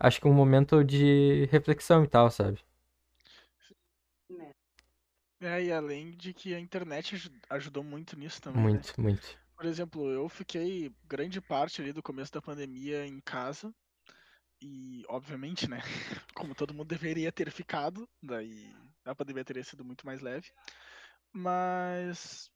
[0.00, 2.60] acho que um momento de reflexão e tal, sabe?
[5.40, 8.62] É, e além de que a internet ajudou muito nisso também.
[8.62, 8.94] Muito, né?
[8.98, 9.38] muito.
[9.62, 13.72] Por exemplo, eu fiquei grande parte ali do começo da pandemia em casa.
[14.60, 15.78] E, obviamente, né?
[16.34, 20.50] Como todo mundo deveria ter ficado, daí a pandemia teria sido muito mais leve.
[21.32, 22.50] Mas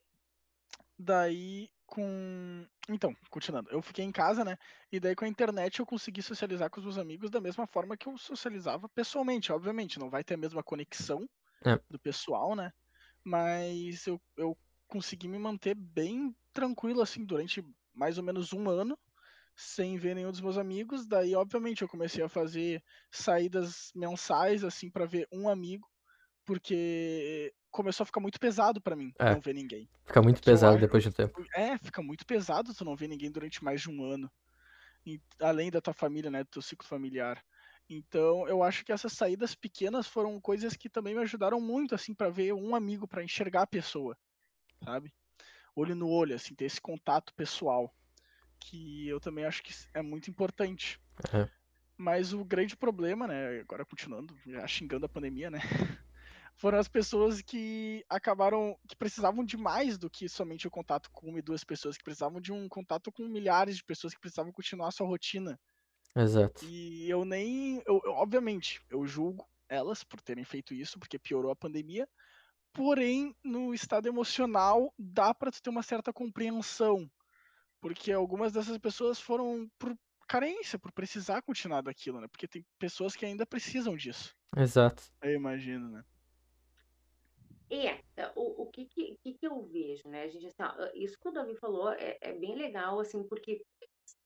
[0.99, 2.67] Daí com.
[2.89, 3.71] Então, continuando.
[3.71, 4.59] Eu fiquei em casa, né?
[4.91, 7.97] E daí com a internet eu consegui socializar com os meus amigos da mesma forma
[7.97, 9.53] que eu socializava pessoalmente.
[9.53, 11.29] Obviamente, não vai ter a mesma conexão
[11.65, 11.79] é.
[11.89, 12.73] do pessoal, né?
[13.23, 17.63] Mas eu, eu consegui me manter bem tranquilo, assim, durante
[17.95, 18.99] mais ou menos um ano,
[19.57, 21.07] sem ver nenhum dos meus amigos.
[21.07, 25.89] Daí, obviamente, eu comecei a fazer saídas mensais, assim, para ver um amigo,
[26.45, 29.31] porque começou a ficar muito pesado para mim é.
[29.31, 29.91] não ver ninguém.
[30.07, 31.41] Fica muito Porque pesado depois de um tempo.
[31.55, 34.31] É, fica muito pesado tu não ver ninguém durante mais de um ano.
[35.07, 37.43] E, além da tua família, né, do teu ciclo familiar.
[37.89, 42.15] Então, eu acho que essas saídas pequenas foram coisas que também me ajudaram muito, assim,
[42.15, 44.17] para ver um amigo, para enxergar a pessoa,
[44.85, 45.13] sabe?
[45.75, 47.95] Olho no olho, assim, ter esse contato pessoal,
[48.59, 51.01] que eu também acho que é muito importante.
[51.33, 51.49] É.
[51.97, 55.59] Mas o grande problema, né, agora continuando, já xingando a pandemia, né,
[56.57, 61.29] foram as pessoas que acabaram, que precisavam de mais do que somente o contato com
[61.29, 64.53] uma e duas pessoas, que precisavam de um contato com milhares de pessoas que precisavam
[64.53, 65.59] continuar a sua rotina.
[66.15, 66.65] Exato.
[66.65, 71.51] E eu nem, eu, eu, obviamente, eu julgo elas por terem feito isso, porque piorou
[71.51, 72.09] a pandemia.
[72.77, 77.11] Porém, no estado emocional, dá para ter uma certa compreensão,
[77.81, 79.97] porque algumas dessas pessoas foram por
[80.29, 82.29] carência, por precisar continuar daquilo, né?
[82.29, 84.37] Porque tem pessoas que ainda precisam disso.
[84.55, 85.05] Exato.
[85.23, 86.05] Eu imagino, né?
[87.71, 90.25] É, é, o, o que, que, que, eu vejo, né?
[90.25, 93.65] A gente, assim, ó, isso que o Davi falou é, é bem legal, assim, porque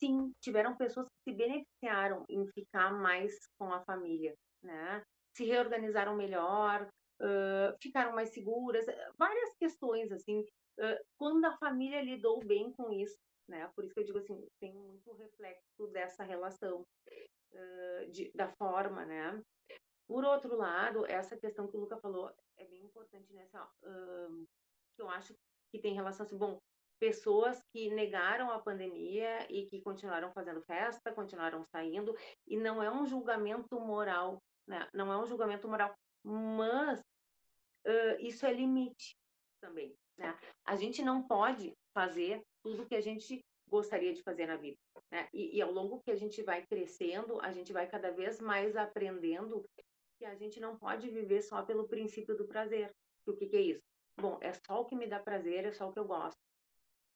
[0.00, 5.02] sim, tiveram pessoas que se beneficiaram em ficar mais com a família, né?
[5.36, 6.90] Se reorganizaram melhor,
[7.80, 8.86] ficaram mais seguras,
[9.18, 13.70] várias questões, assim, uh, quando a família lidou bem com isso, né?
[13.74, 19.04] Por isso que eu digo assim, tem muito reflexo dessa relação, uh, de, da forma,
[19.04, 19.42] né?
[20.08, 24.46] Por outro lado, essa questão que o Luca falou é bem importante nessa, uh,
[24.96, 25.34] que eu acho
[25.70, 26.58] que tem relação assim, bom,
[26.98, 32.14] pessoas que negaram a pandemia e que continuaram fazendo festa, continuaram saindo,
[32.46, 34.88] e não é um julgamento moral, né?
[34.92, 39.16] Não é um julgamento moral, mas uh, isso é limite
[39.60, 40.36] também, né?
[40.64, 44.78] A gente não pode fazer tudo que a gente gostaria de fazer na vida,
[45.10, 45.28] né?
[45.32, 48.76] E, e ao longo que a gente vai crescendo, a gente vai cada vez mais
[48.76, 49.64] aprendendo
[50.18, 52.94] que a gente não pode viver só pelo princípio do prazer.
[53.26, 53.82] O que, que é isso?
[54.20, 56.38] Bom, é só o que me dá prazer, é só o que eu gosto.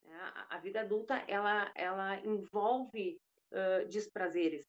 [0.07, 0.15] É,
[0.51, 4.67] a, vida adulta, ela, ela envolve uh, desprazeres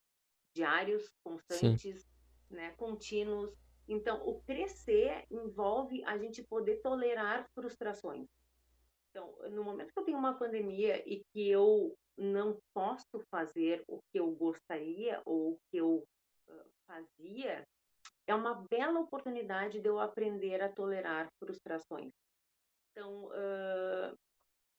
[0.53, 2.05] diários, constantes,
[2.49, 3.53] né, contínuos.
[3.87, 8.27] Então, o crescer envolve a gente poder tolerar frustrações.
[9.09, 14.01] Então, no momento que eu tenho uma pandemia e que eu não posso fazer o
[14.11, 16.05] que eu gostaria ou o que eu
[16.47, 17.65] uh, fazia,
[18.27, 22.11] é uma bela oportunidade de eu aprender a tolerar frustrações.
[22.91, 24.17] Então, uh,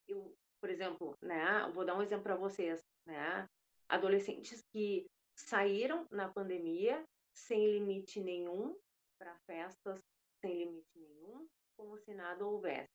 [0.09, 3.49] eu, por exemplo, né, vou dar um exemplo para vocês, né,
[3.89, 8.75] adolescentes que saíram na pandemia sem limite nenhum
[9.19, 10.01] para festas,
[10.41, 12.93] sem limite nenhum, como se nada houvesse.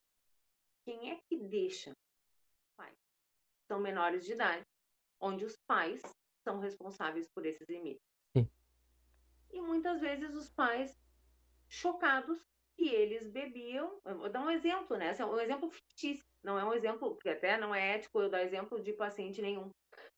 [0.84, 1.92] Quem é que deixa?
[2.76, 2.98] Pais.
[3.68, 4.66] São menores de idade,
[5.20, 6.02] onde os pais
[6.42, 8.12] são responsáveis por esses limites
[9.52, 10.98] e muitas vezes os pais
[11.68, 12.42] chocados
[12.74, 14.00] que eles bebiam.
[14.04, 15.10] Eu vou dar um exemplo, né?
[15.10, 18.30] Esse é um exemplo fictício, não é um exemplo, porque até não é ético eu
[18.30, 19.70] dar exemplo de paciente nenhum.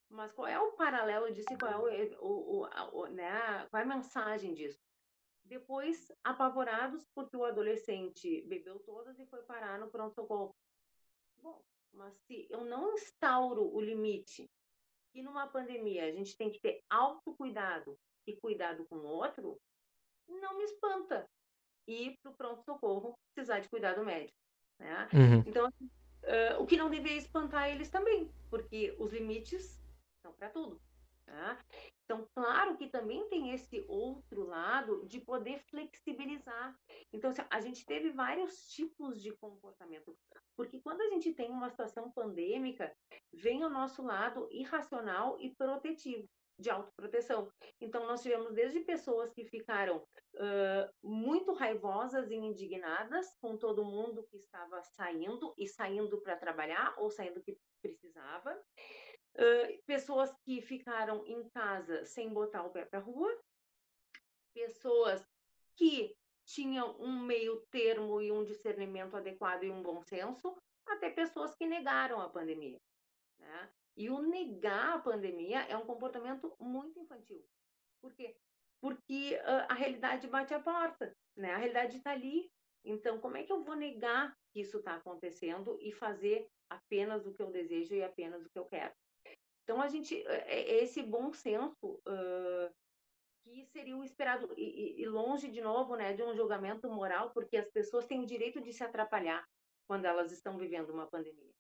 [0.09, 3.85] Mas qual é o paralelo disso e qual é, o, o, o, né, qual é
[3.85, 4.79] a mensagem disso?
[5.45, 10.55] Depois, apavorados porque o adolescente bebeu todas e foi parar no pronto-socorro.
[11.43, 14.51] Bom, mas se eu não instauro o limite,
[15.15, 19.61] e numa pandemia a gente tem que ter autocuidado, e cuidado com o outro,
[20.27, 21.29] não me espanta
[21.87, 24.39] ir para o pronto-socorro precisar de cuidado médico.
[24.79, 25.09] Né?
[25.13, 25.45] Uhum.
[25.47, 29.81] Então, uh, o que não deveria espantar eles também, porque os limites
[30.23, 30.81] são para tudo.
[31.35, 31.59] Né?
[32.05, 36.77] Então, claro que também tem esse outro lado de poder flexibilizar.
[37.13, 40.17] Então, a gente teve vários tipos de comportamento,
[40.57, 42.95] porque quando a gente tem uma situação pandêmica,
[43.33, 47.51] vem o nosso lado irracional e protetivo de autoproteção.
[47.81, 54.25] Então, nós tivemos desde pessoas que ficaram uh, muito raivosas e indignadas com todo mundo
[54.31, 58.57] que estava saindo e saindo para trabalhar ou saindo que precisava,
[59.87, 63.31] pessoas que ficaram em casa sem botar o pé para rua,
[64.55, 65.27] pessoas
[65.77, 71.55] que tinham um meio termo e um discernimento adequado e um bom senso, até pessoas
[71.55, 72.79] que negaram a pandemia.
[73.39, 73.71] Né?
[73.97, 77.43] E o negar a pandemia é um comportamento muito infantil.
[78.01, 78.37] Por quê?
[78.81, 81.53] Porque uh, a realidade bate a porta, né?
[81.53, 82.51] A realidade está ali.
[82.85, 87.33] Então, como é que eu vou negar que isso está acontecendo e fazer apenas o
[87.33, 88.93] que eu desejo e apenas o que eu quero?
[89.65, 92.75] Então, a gente, é, é esse bom senso uh,
[93.43, 97.57] que seria o esperado e, e, longe de novo, né, de um julgamento moral, porque
[97.57, 99.45] as pessoas têm o direito de se atrapalhar
[99.87, 101.53] quando elas estão vivendo uma pandemia.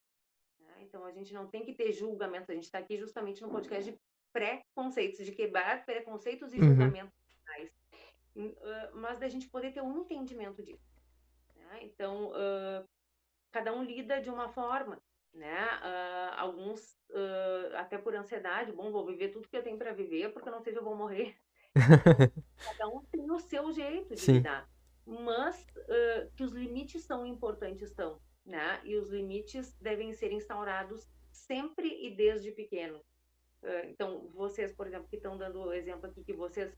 [0.81, 3.91] Então a gente não tem que ter julgamento, a gente está aqui justamente no podcast
[3.91, 3.99] de
[4.33, 6.65] pré-conceitos, de quebrar preconceitos e uhum.
[6.65, 7.25] julgamentos
[8.37, 10.85] uh, mas da gente poder ter um entendimento disso.
[11.57, 11.85] Né?
[11.85, 12.89] Então, uh,
[13.53, 15.01] cada um lida de uma forma,
[15.35, 15.67] né?
[15.83, 16.97] Uh, alguns,
[17.77, 20.73] até por ansiedade, bom, vou viver tudo que eu tenho para viver, porque não sei
[20.73, 21.37] se eu vou morrer.
[22.59, 24.33] cada um tem o seu jeito de Sim.
[24.35, 24.69] lidar.
[25.07, 25.67] Mas
[26.35, 28.81] que os limites são importantes, são né?
[28.85, 33.01] E os limites devem ser instaurados sempre e desde pequeno.
[33.89, 36.77] Então, vocês, por exemplo, que estão dando o exemplo aqui que vocês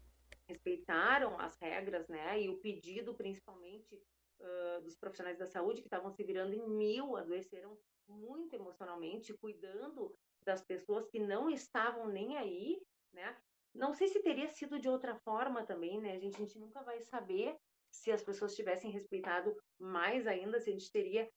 [0.48, 2.40] respeitaram as regras, né?
[2.40, 4.00] E o pedido, principalmente,
[4.40, 10.14] uh, dos profissionais da saúde que estavam se virando em mil, adoeceram muito emocionalmente, cuidando
[10.42, 12.80] das pessoas que não estavam nem aí,
[13.12, 13.36] né?
[13.74, 16.12] Não sei se teria sido de outra forma também, né?
[16.12, 17.56] A gente, a gente nunca vai saber
[17.90, 21.28] se as pessoas tivessem respeitado mais ainda, se a gente teria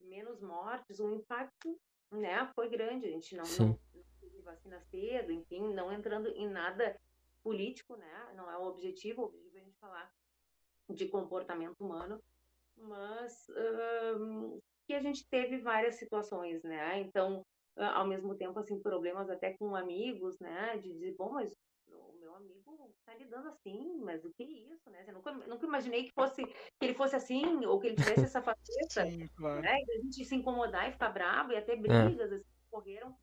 [0.00, 1.78] menos mortes, o impacto
[2.10, 3.06] né, foi grande.
[3.06, 3.78] A gente não, não,
[4.22, 6.98] não vacina cedo, enfim, não entrando em nada
[7.42, 8.32] político, né?
[8.36, 10.12] Não é o objetivo, o objetivo é a gente falar
[10.88, 12.22] de comportamento humano,
[12.82, 13.46] mas
[14.18, 17.00] um, que a gente teve várias situações, né?
[17.00, 17.44] Então,
[17.76, 20.76] ao mesmo tempo, assim, problemas até com amigos, né?
[20.78, 21.56] De dizer, bom, mas
[22.32, 25.04] meu amigo tá lidando assim, mas o que é isso, né?
[25.06, 28.40] Eu nunca, nunca imaginei que fosse que ele fosse assim, ou que ele tivesse essa
[28.42, 29.60] faceta, Sim, claro.
[29.60, 29.76] né?
[29.78, 31.76] E a gente se incomodar e ficar bravo, e até é.
[31.76, 32.36] brigas, é.
[32.36, 33.16] assim, correram.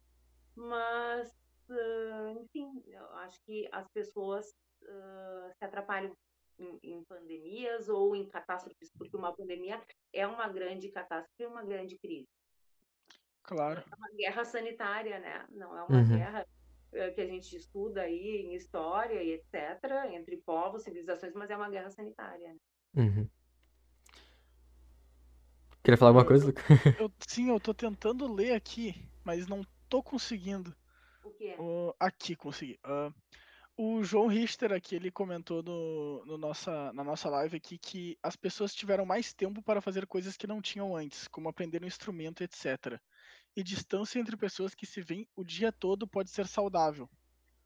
[0.55, 1.29] Mas,
[1.69, 4.45] uh, enfim, eu acho que as pessoas
[4.83, 6.13] uh, se atrapalham
[6.59, 9.81] em, em, pandemias ou em catástrofes, porque uma pandemia
[10.13, 12.27] é uma grande catástrofe, uma grande crise.
[13.43, 13.83] Claro.
[13.91, 15.45] É uma guerra sanitária, né?
[15.49, 16.17] Não é uma uhum.
[16.17, 16.45] guerra
[16.91, 21.55] eh, que a gente estuda aí em história e etc., entre povos, civilizações, mas é
[21.55, 22.53] uma guerra sanitária.
[22.53, 23.03] Né?
[23.03, 23.29] Uhum.
[25.83, 26.53] Queria falar alguma coisa?
[26.99, 28.93] Eu, sim, eu tô tentando ler aqui,
[29.23, 30.75] mas não tô conseguindo.
[31.23, 31.55] O quê?
[31.57, 32.79] Uh, aqui consegui.
[32.85, 33.13] Uh,
[33.81, 38.35] o João Richter aqui, ele comentou no, no, nossa, na nossa live aqui que as
[38.35, 42.43] pessoas tiveram mais tempo para fazer coisas que não tinham antes, como aprender um instrumento,
[42.43, 42.99] etc
[43.55, 47.09] e distância entre pessoas que se veem o dia todo pode ser saudável.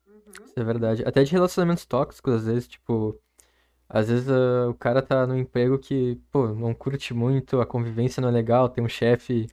[0.07, 0.45] Uhum.
[0.45, 1.03] Isso é verdade.
[1.05, 3.19] Até de relacionamentos tóxicos, às vezes, tipo.
[3.87, 8.21] Às vezes uh, o cara tá no emprego que, pô, não curte muito, a convivência
[8.21, 9.47] não é legal, tem um chefe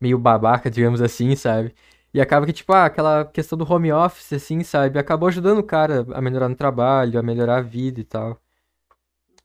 [0.00, 1.74] meio babaca, digamos assim, sabe?
[2.14, 5.00] E acaba que, tipo, ah, aquela questão do home office, assim, sabe?
[5.00, 8.40] Acabou ajudando o cara a melhorar no trabalho, a melhorar a vida e tal.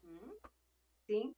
[0.04, 0.38] Uhum.
[1.08, 1.36] Sim.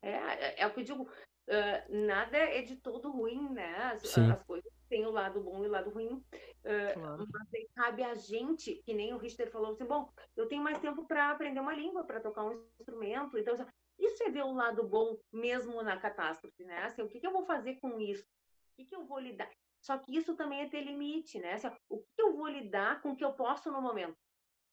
[0.00, 3.74] É, é, é o que eu digo uh, nada é de todo ruim, né?
[3.92, 6.22] As, as, coisas têm o lado bom e o lado ruim.
[6.64, 7.28] Uh, claro.
[7.32, 10.78] Mas aí cabe a gente, que nem o Richter falou assim, bom, eu tenho mais
[10.78, 13.56] tempo para aprender uma língua, para tocar um instrumento, então
[13.98, 16.84] isso é ver o lado bom mesmo na catástrofe, né?
[16.84, 18.22] Assim, o que, que eu vou fazer com isso?
[18.22, 19.50] O que, que eu vou lidar?
[19.80, 21.54] Só que isso também é ter limite, né?
[21.54, 24.16] Assim, o que eu vou lidar com o que eu posso no momento?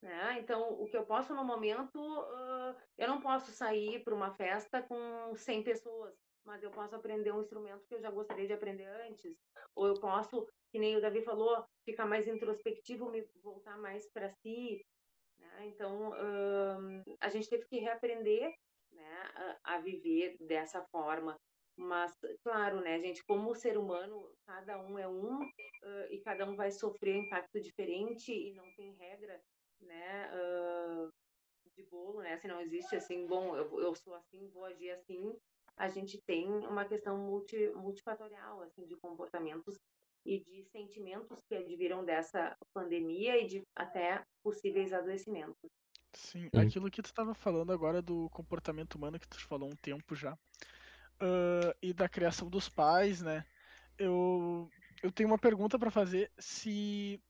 [0.01, 0.39] Né?
[0.39, 4.81] Então, o que eu posso no momento, uh, eu não posso sair para uma festa
[4.83, 6.13] com 100 pessoas
[6.47, 9.37] mas eu posso aprender um instrumento que eu já gostaria de aprender antes,
[9.75, 14.29] ou eu posso, que nem o Davi falou, ficar mais introspectivo, me voltar mais para
[14.29, 14.81] si.
[15.37, 15.67] Né?
[15.67, 18.55] Então, hum, a gente teve que reaprender
[18.93, 21.37] né, a, a, viver dessa forma.
[21.77, 22.11] Mas,
[22.43, 26.71] claro, né, gente, como ser humano, cada um é um uh, e cada um vai
[26.71, 29.39] sofrer impacto diferente e não tem regra,
[29.79, 31.13] né, uh,
[31.75, 32.35] de bolo, né?
[32.37, 35.37] Se não existe assim, bom, eu, eu sou assim, vou agir assim,
[35.77, 39.77] a gente tem uma questão multi, multifatorial assim, de comportamentos
[40.25, 45.69] e de sentimentos que adviram dessa pandemia e de até possíveis adoecimentos.
[46.13, 46.59] Sim, Sim.
[46.59, 50.35] aquilo que tu estava falando agora do comportamento humano que tu falou um tempo já
[51.21, 53.45] uh, e da criação dos pais, né?
[53.97, 54.69] Eu
[55.03, 57.21] eu tenho uma pergunta para fazer se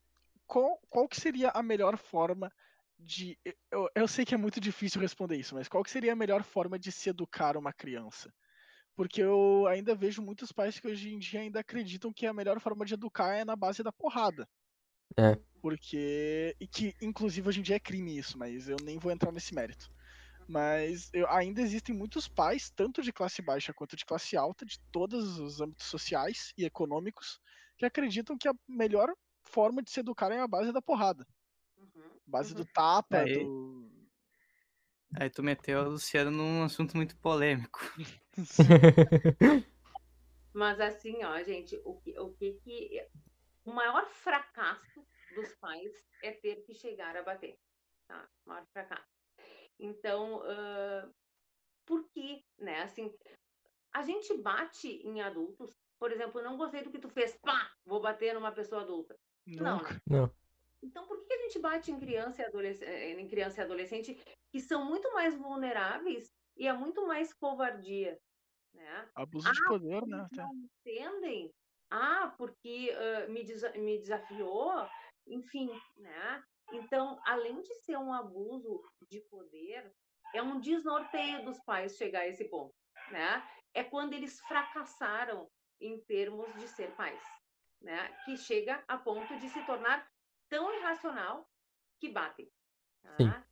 [0.46, 2.52] qual, qual que seria a melhor forma
[2.98, 3.38] de
[3.70, 6.44] eu, eu sei que é muito difícil responder isso, mas qual que seria a melhor
[6.44, 8.34] forma de se educar uma criança?
[8.96, 12.60] Porque eu ainda vejo muitos pais que hoje em dia ainda acreditam que a melhor
[12.60, 14.50] forma de educar é na base da porrada.
[15.16, 15.38] É.
[15.62, 16.56] Porque.
[16.60, 19.54] E que, inclusive, hoje em dia é crime isso, mas eu nem vou entrar nesse
[19.54, 19.88] mérito.
[20.48, 24.80] Mas eu, ainda existem muitos pais, tanto de classe baixa quanto de classe alta, de
[24.92, 27.42] todos os âmbitos sociais e econômicos,
[27.78, 31.28] que acreditam que a melhor forma de se educar é a base da porrada.
[31.78, 32.10] Uhum.
[32.26, 32.58] Base uhum.
[32.58, 33.44] do tapa, Aí...
[33.44, 33.98] do
[35.16, 37.80] Aí tu meteu a Luciana num assunto muito polêmico.
[40.54, 43.08] Mas assim, ó, gente, o que, o que que.
[43.64, 45.92] O maior fracasso dos pais
[46.24, 47.58] é ter que chegar a bater.
[48.08, 48.30] Tá?
[48.46, 49.17] O maior fracasso.
[49.80, 51.14] Então, uh,
[51.86, 52.82] por que, né?
[52.82, 53.14] Assim,
[53.94, 55.72] a gente bate em adultos.
[56.00, 59.18] Por exemplo, não gostei do que tu fez, pá, vou bater numa pessoa adulta.
[59.46, 59.82] Não.
[60.08, 60.32] Não.
[60.84, 64.24] Então, por que a gente bate em criança, e adolescente, eh, em criança e adolescente
[64.52, 68.20] que são muito mais vulneráveis e é muito mais covardia?
[68.74, 69.10] Né?
[69.16, 70.28] Abuso ah, de poder, né?
[70.34, 71.52] Não entendem?
[71.90, 74.88] Ah, porque uh, me, desa me desafiou,
[75.26, 76.44] enfim, né?
[76.72, 79.92] Então, além de ser um abuso de poder,
[80.34, 82.76] é um desnorteio dos pais chegar a esse ponto,
[83.12, 83.48] né?
[83.74, 85.50] É quando eles fracassaram
[85.80, 87.24] em termos de ser pais,
[87.82, 88.10] né?
[88.26, 90.10] Que chega a ponto de se tornar
[90.50, 91.50] tão irracional
[92.00, 92.52] que batem.
[93.04, 93.48] Tá?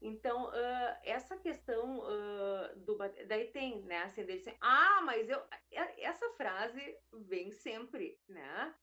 [0.00, 5.42] Então, uh, essa questão uh, do daí tem, né, assim, assim, ah, mas eu
[5.98, 8.74] essa frase vem sempre, né?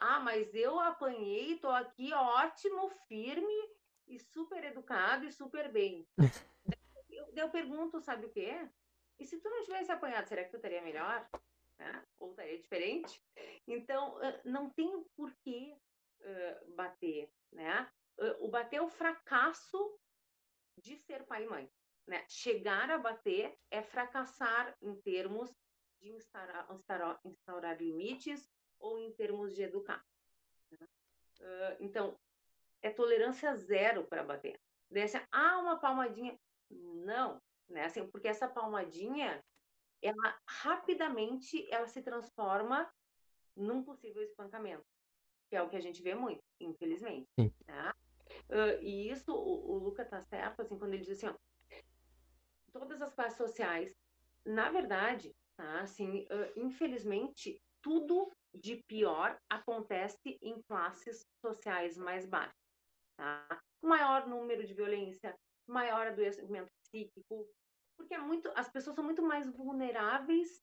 [0.00, 3.70] Ah, mas eu apanhei, tô aqui ótimo, firme
[4.06, 6.06] e super educado e super bem.
[7.10, 8.68] eu, eu pergunto, sabe o quê?
[9.18, 11.28] E se tu não tivesse apanhado, será que tu estaria melhor?
[11.80, 12.06] Né?
[12.20, 13.20] Ou estaria diferente?
[13.66, 15.76] Então, não tem porquê
[16.20, 17.90] uh, bater, né?
[18.38, 19.98] O bater é o fracasso
[20.80, 21.72] de ser pai e mãe.
[22.06, 22.24] Né?
[22.28, 25.52] Chegar a bater é fracassar em termos
[26.00, 30.04] de instaurar, instaurar, instaurar limites ou em termos de educar.
[30.72, 32.18] Uh, então,
[32.82, 34.60] é tolerância zero para bater.
[34.90, 36.38] Desse, ah, uma palmadinha.
[36.70, 37.84] Não, né?
[37.84, 39.42] Assim, porque essa palmadinha,
[40.02, 42.90] ela rapidamente ela se transforma
[43.56, 44.86] num possível espancamento
[45.48, 47.28] que é o que a gente vê muito, infelizmente.
[47.66, 47.94] Tá?
[48.50, 51.34] Uh, e isso, o, o Luca tá certo, assim, quando ele diz assim, ó,
[52.72, 53.96] todas as classes sociais,
[54.44, 62.54] na verdade, tá, assim, uh, infelizmente, tudo de pior acontece em classes sociais mais baixas,
[63.16, 63.62] tá?
[63.82, 65.34] Maior número de violência,
[65.66, 67.48] maior adoecimento psíquico,
[67.96, 70.62] porque é muito, as pessoas são muito mais vulneráveis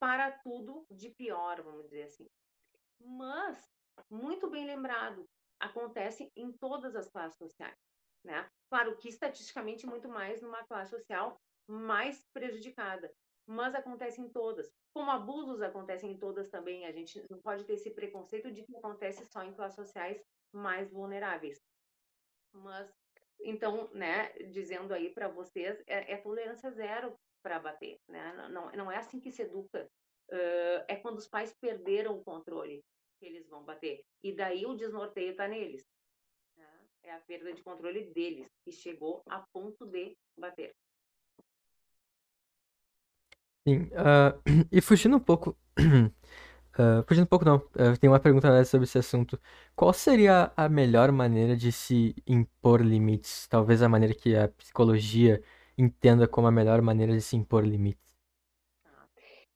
[0.00, 2.28] para tudo de pior, vamos dizer assim.
[3.00, 3.64] Mas
[4.10, 5.24] muito bem lembrado,
[5.60, 7.78] acontece em todas as classes sociais.
[8.24, 8.50] Né?
[8.68, 13.12] Claro que estatisticamente muito mais numa classe social mais prejudicada,
[13.46, 14.68] mas acontece em todas.
[14.96, 18.74] Como abusos acontecem em todas também, a gente não pode ter esse preconceito de que
[18.78, 20.18] acontece só em classes sociais
[20.50, 21.62] mais vulneráveis.
[22.50, 22.90] Mas
[23.40, 28.48] então, né, dizendo aí para vocês, é, é, tolerância zero para bater, né?
[28.50, 29.86] Não, não é assim que se educa.
[30.30, 32.82] Uh, é quando os pais perderam o controle
[33.18, 34.02] que eles vão bater.
[34.22, 35.86] E daí o desnorteio está neles.
[36.56, 36.88] Né?
[37.02, 40.74] É a perda de controle deles, que chegou a ponto de bater.
[43.66, 44.40] Sim, uh,
[44.70, 45.58] e fugindo um pouco.
[45.76, 47.56] Uh, fugindo um pouco, não.
[47.56, 49.40] Uh, tem uma pergunta sobre esse assunto.
[49.74, 53.48] Qual seria a melhor maneira de se impor limites?
[53.48, 55.42] Talvez a maneira que a psicologia
[55.76, 58.16] entenda como a melhor maneira de se impor limites.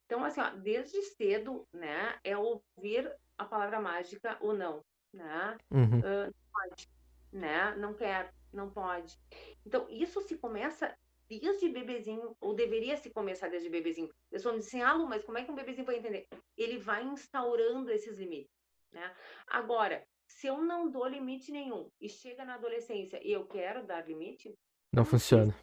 [0.07, 3.09] Então, assim, ó, desde cedo, né, é ouvir
[3.39, 4.85] a palavra mágica ou não,
[5.15, 5.57] né?
[5.71, 6.01] Uhum.
[6.01, 6.89] Uh, não pode,
[7.33, 7.77] né?
[7.77, 9.17] Não quer, não pode.
[9.65, 10.93] Então, isso se começa
[11.39, 14.09] desde bebezinho, ou deveria se começar desde bebezinho.
[14.09, 16.27] A pessoa me diz assim, ah, Lu, mas como é que um bebezinho vai entender?
[16.57, 18.51] Ele vai instaurando esses limites,
[18.91, 19.15] né?
[19.47, 24.07] Agora, se eu não dou limite nenhum e chega na adolescência e eu quero dar
[24.09, 24.53] limite...
[24.93, 25.55] Não funciona.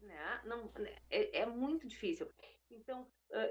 [0.00, 0.40] Né?
[0.44, 0.72] Não,
[1.08, 2.30] é, é muito difícil.
[2.70, 3.06] Então,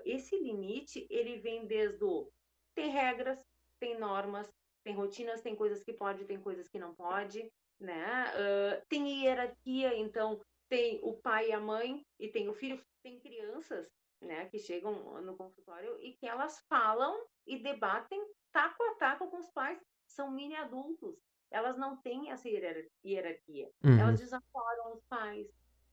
[0.05, 2.31] esse limite, ele vem desde o...
[2.75, 3.39] Tem regras,
[3.79, 4.49] tem normas,
[4.83, 8.31] tem rotinas, tem coisas que pode, tem coisas que não pode, né?
[8.33, 10.39] Uh, tem hierarquia, então
[10.69, 13.89] tem o pai e a mãe e tem o filho, tem crianças,
[14.21, 19.37] né, que chegam no consultório e que elas falam e debatem taco a taco com
[19.37, 21.15] os pais, são mini adultos.
[21.51, 23.71] Elas não têm essa hierarquia.
[23.83, 23.99] Uhum.
[23.99, 25.47] Elas desaforam os pais.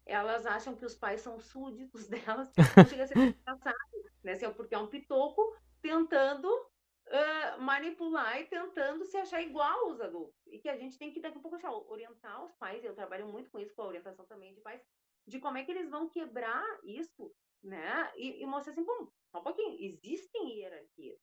[0.04, 2.52] Elas acham que os pais são súditos delas.
[2.76, 3.74] Não chega a ser engraçado,
[4.22, 4.32] né?
[4.32, 6.48] Assim, porque é um pitoco tentando
[7.08, 10.46] uh, manipular e tentando se achar igual aos adultos.
[10.46, 13.26] E que a gente tem que, daqui a pouco, achar, orientar os pais, eu trabalho
[13.26, 14.82] muito com isso, com a orientação também de pais,
[15.26, 18.12] de como é que eles vão quebrar isso, né?
[18.16, 21.20] E, e mostrar assim, bom, só um pouquinho, existem hierarquias.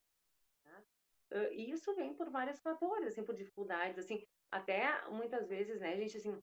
[1.33, 5.97] Uh, e isso vem por vários fatores, assim, por dificuldades, assim, até muitas vezes, né,
[5.97, 6.39] gente, assim,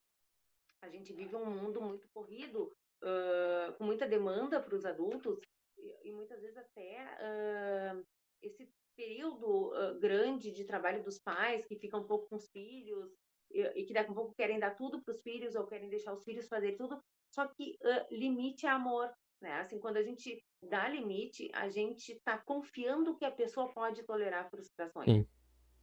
[0.82, 5.38] a gente vive um mundo muito corrido, uh, com muita demanda para os adultos,
[5.78, 8.05] e, e, muitas vezes até uh,
[8.43, 8.68] esse
[9.01, 13.11] período uh, grande de trabalho dos pais que ficam um pouco com os filhos
[13.51, 16.12] e, e que daqui a pouco querem dar tudo para os filhos ou querem deixar
[16.12, 17.03] os filhos fazer tudo.
[17.34, 19.61] Só que uh, limite é amor, né?
[19.61, 24.51] Assim, quando a gente dá limite, a gente está confiando que a pessoa pode tolerar
[24.51, 25.11] frustrações.
[25.11, 25.26] Sim.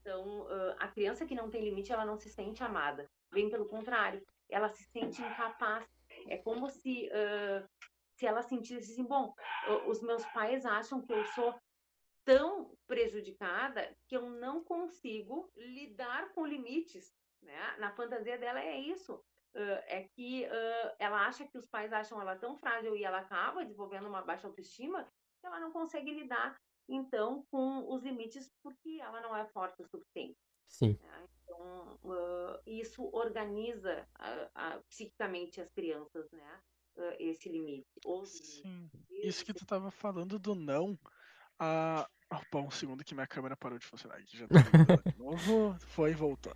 [0.02, 3.10] Então, uh, a criança que não tem limite, ela não se sente amada.
[3.32, 5.86] Bem pelo contrário, ela se sente incapaz.
[6.30, 7.10] É como se
[8.18, 9.32] se ela sentisse assim, bom,
[9.86, 11.54] os meus pais acham que eu sou
[12.28, 17.16] tão prejudicada que eu não consigo lidar com limites.
[17.42, 17.78] Né?
[17.80, 19.16] Na fantasia dela é isso.
[19.56, 23.20] Uh, é que uh, ela acha que os pais acham ela tão frágil e ela
[23.20, 25.10] acaba desenvolvendo uma baixa autoestima
[25.40, 26.60] que ela não consegue lidar,
[26.90, 30.38] então, com os limites porque ela não é forte o suficiente.
[30.68, 31.00] Sim.
[31.02, 31.28] Né?
[31.44, 34.06] Então, uh, isso organiza
[34.90, 36.62] psiquicamente as crianças, né?
[37.20, 37.88] esse limite.
[38.26, 38.90] Sim.
[39.12, 40.98] Isso que tu estava falando do não,
[41.60, 44.38] a, ah, bom, um segundo que minha câmera parou de funcionar aqui.
[44.38, 45.78] Já tá de novo.
[45.88, 46.54] Foi e voltou.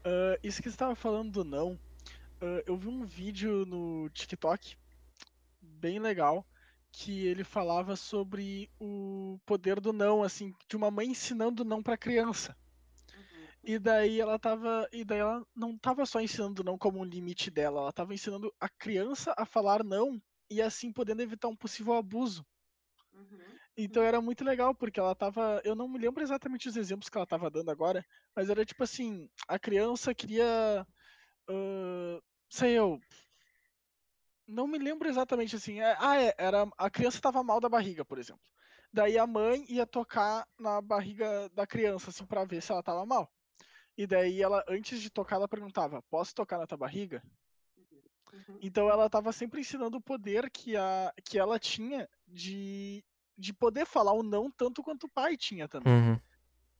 [0.00, 1.72] Uh, isso que você estava falando do não.
[2.42, 4.76] Uh, eu vi um vídeo no TikTok
[5.60, 6.46] bem legal
[6.92, 11.96] que ele falava sobre o poder do não, assim, de uma mãe ensinando não para
[11.96, 12.56] criança.
[13.14, 13.46] Uhum.
[13.62, 17.50] E daí ela tava, e daí ela não tava só ensinando não como um limite
[17.50, 20.20] dela, ela tava ensinando a criança a falar não
[20.50, 22.44] e assim podendo evitar um possível abuso.
[23.12, 23.59] Uhum.
[23.76, 25.60] Então era muito legal, porque ela tava.
[25.64, 28.04] Eu não me lembro exatamente os exemplos que ela tava dando agora,
[28.34, 30.86] mas era tipo assim: a criança queria.
[31.48, 33.00] Uh, sei eu.
[34.46, 35.80] Não me lembro exatamente assim.
[35.80, 38.42] É, ah, é, era, a criança tava mal da barriga, por exemplo.
[38.92, 43.06] Daí a mãe ia tocar na barriga da criança, assim, para ver se ela tava
[43.06, 43.32] mal.
[43.96, 47.22] E daí ela, antes de tocar, ela perguntava: Posso tocar na tua barriga?
[48.32, 48.58] Uhum.
[48.60, 53.04] Então ela estava sempre ensinando o poder que, a, que ela tinha de
[53.40, 55.92] de poder falar o não tanto quanto o pai tinha também.
[55.92, 56.20] Uhum.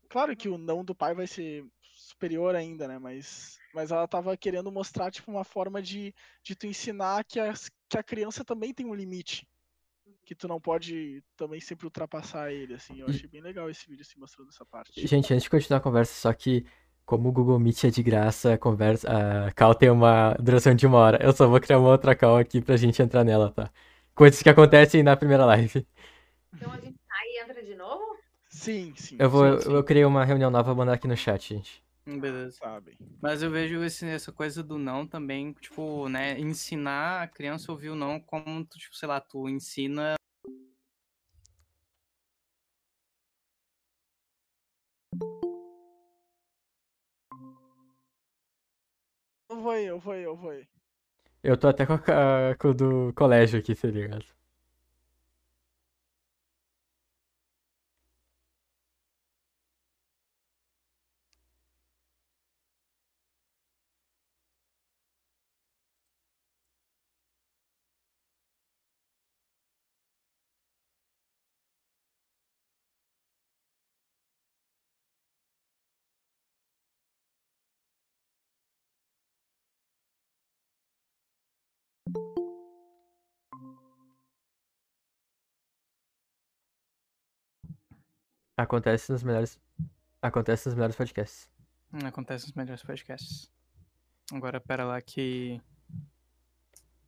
[0.09, 2.99] Claro que o não do pai vai ser superior ainda, né?
[2.99, 7.55] Mas, mas ela tava querendo mostrar, tipo, uma forma de, de tu ensinar que a,
[7.89, 9.49] que a criança também tem um limite.
[10.25, 13.01] Que tu não pode também sempre ultrapassar ele, assim.
[13.01, 15.07] Eu achei bem legal esse vídeo, assim, mostrando essa parte.
[15.07, 16.65] Gente, antes de continuar a conversa, só que
[17.05, 19.09] como o Google Meet é de graça, a conversa,
[19.47, 21.19] a call tem uma duração de uma hora.
[21.21, 23.71] Eu só vou criar uma outra call aqui pra gente entrar nela, tá?
[24.15, 25.87] Coisas que acontecem na primeira live.
[26.55, 28.17] Então a gente sai e entra de novo?
[28.49, 29.17] Sim, sim.
[29.19, 29.75] Eu vou, sim, sim.
[29.75, 31.83] eu criei uma reunião nova, vou mandar aqui no chat, gente.
[32.07, 32.57] Hum, beleza.
[32.57, 32.99] Sabe.
[33.23, 37.75] Mas eu vejo esse, essa coisa do não também, tipo, né, ensinar a criança a
[37.75, 40.15] ouvir o não como, tipo, sei lá, tu ensina
[49.51, 50.53] Eu vou, eu vou, eu vou.
[51.43, 54.25] Eu tô até com, a, com o do colégio aqui, tá ligado?
[88.61, 89.59] Acontece nos melhores.
[90.21, 91.51] Acontece nos melhores podcasts.
[91.91, 93.51] Hum, acontece nos melhores podcasts.
[94.31, 95.59] Agora pera lá que.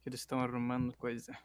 [0.03, 1.37] que eles estão arrumando coisa.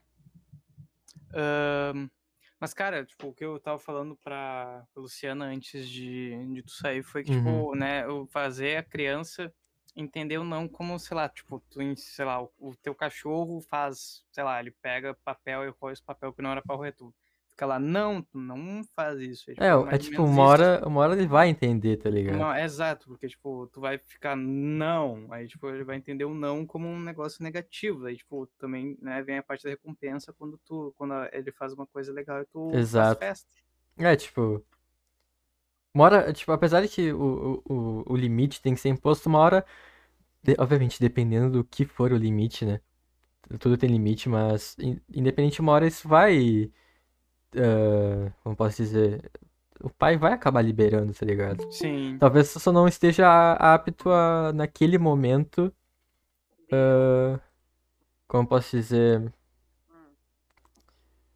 [1.93, 2.09] Um,
[2.57, 7.03] mas, cara, tipo, o que eu tava falando pra Luciana antes de, de tu sair
[7.03, 7.63] foi que, tipo, uhum.
[7.63, 9.53] tipo, né, fazer a criança
[9.93, 14.23] entender o não como, sei lá, tipo, tu, sei lá, o, o teu cachorro faz,
[14.31, 17.13] sei lá, ele pega papel e roe esse papel que não era pra roer tudo
[17.57, 19.51] fica lá, não, tu não faz isso.
[19.59, 22.47] É, tipo, é, é tipo, uma hora, uma hora ele vai entender, tá ligado?
[22.47, 26.33] Não, é exato, porque, tipo, tu vai ficar não, aí, tipo, ele vai entender o
[26.33, 30.57] não como um negócio negativo, aí, tipo, também, né, vem a parte da recompensa quando
[30.65, 32.93] tu, quando ele faz uma coisa legal e tu exato.
[32.93, 33.49] faz festa.
[33.97, 34.65] É, tipo,
[35.93, 39.39] Uma hora, tipo, apesar de que o, o, o limite tem que ser imposto, uma
[39.39, 39.65] hora,
[40.43, 42.81] de- obviamente, dependendo do que for o limite, né?
[43.59, 46.71] Tudo tem limite, mas in- independente, uma hora isso vai.
[47.55, 49.31] Ah, como posso dizer?
[49.81, 51.65] O pai vai acabar liberando, tá ligado?
[51.71, 52.19] Sim.
[52.19, 55.73] Talvez você só não esteja apto a, naquele momento.
[56.71, 57.39] ah,
[58.27, 59.33] como posso dizer?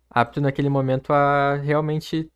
[0.10, 2.32] Apto naquele momento a realmente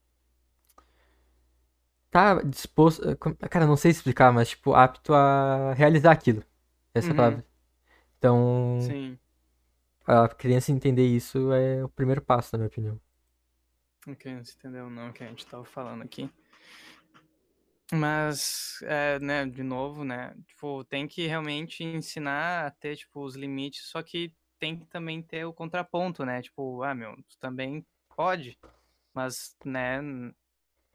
[2.12, 3.16] tá disposto.
[3.18, 6.44] com- Cara, não sei explicar, mas tipo, apto a realizar aquilo.
[6.94, 7.16] Essa é Uhum.
[7.16, 7.46] palavra.
[8.20, 9.20] Então, Sim.
[10.08, 13.00] a criança entender isso é o primeiro passo, na minha opinião.
[14.08, 16.30] Ok, não se entendeu não o que a gente tava falando aqui.
[17.92, 23.36] Mas, é, né, de novo, né, tipo, tem que realmente ensinar a ter, tipo, os
[23.36, 27.86] limites, só que tem que também ter o contraponto, né, tipo, ah, meu, tu também
[28.16, 28.58] pode,
[29.14, 30.00] mas, né,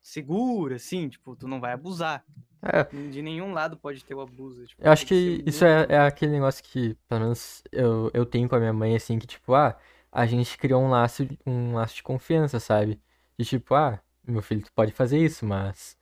[0.03, 2.25] segura, assim, tipo, tu não vai abusar.
[2.63, 5.99] É, De nenhum lado pode ter o abuso, tipo, Eu acho que isso é, é
[5.99, 9.55] aquele negócio que, pelo menos, eu, eu tenho com a minha mãe, assim, que, tipo,
[9.55, 9.79] ah,
[10.13, 13.01] a gente criou um laço, um laço de confiança, sabe?
[13.39, 15.97] De tipo, ah, meu filho, tu pode fazer isso, mas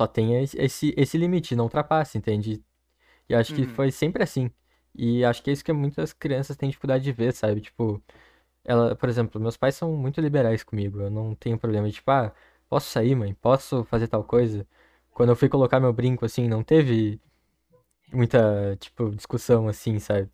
[0.00, 2.64] só tenha esse, esse, limite, não ultrapasse, entende?
[3.28, 3.66] E acho que Uhum.
[3.66, 4.50] foi sempre assim.
[4.94, 7.60] E acho que é isso que muitas crianças têm dificuldade de ver, sabe?
[7.60, 8.02] Tipo,
[8.64, 12.10] ela, por exemplo, meus pais são muito liberais comigo, eu não tenho problema de, tipo,
[12.10, 12.32] ah,
[12.68, 13.34] posso sair, mãe?
[13.34, 14.66] Posso fazer tal coisa?
[15.12, 17.20] Quando eu fui colocar meu brinco, assim, não teve
[18.12, 20.30] muita, tipo, discussão assim, sabe?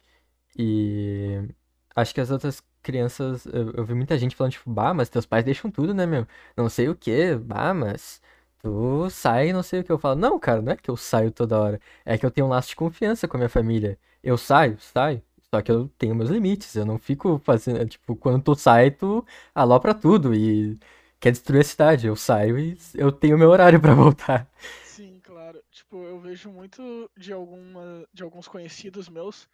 [0.59, 1.49] E
[1.97, 5.27] acho que as outras crianças, eu, eu vi muita gente falando, tipo, bah, mas teus
[5.27, 6.27] pais deixam tudo, né, meu?
[6.57, 8.23] Não sei o quê, bah, mas
[8.63, 9.93] tu sai, não sei o que.
[9.93, 12.47] Eu falo, não, cara, não é que eu saio toda hora, é que eu tenho
[12.47, 13.99] um laço de confiança com a minha família.
[14.23, 15.23] Eu saio, saio.
[15.55, 19.25] Só que eu tenho meus limites, eu não fico fazendo, tipo, quando tu sai, tu
[19.55, 20.79] alopra tudo e
[21.21, 22.07] quer destruir a cidade.
[22.07, 24.49] Eu saio e eu tenho meu horário pra voltar.
[24.81, 25.63] Sim, claro.
[25.71, 29.49] Tipo, eu vejo muito de alguma, de alguns conhecidos meus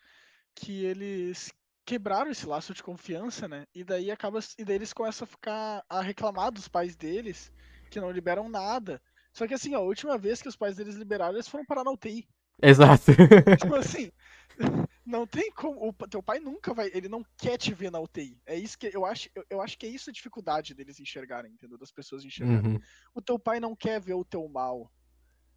[0.54, 1.52] que eles
[1.84, 3.66] quebraram esse laço de confiança, né?
[3.74, 7.52] E daí acaba, e daí eles começam a ficar a reclamar dos pais deles
[7.90, 9.00] que não liberam nada.
[9.32, 11.84] Só que assim, ó, a última vez que os pais deles liberaram, eles foram parar
[11.84, 12.26] na UTI.
[12.62, 13.04] Exato.
[13.60, 14.10] Tipo assim,
[15.04, 15.88] não tem como.
[15.88, 16.90] O teu pai nunca vai.
[16.94, 18.40] Ele não quer te ver na UTI.
[18.46, 19.28] É isso que eu acho.
[19.34, 21.76] Eu, eu acho que é isso a dificuldade deles enxergarem, entendeu?
[21.76, 22.74] Das pessoas enxergarem.
[22.74, 22.80] Uhum.
[23.14, 24.90] O teu pai não quer ver o teu mal.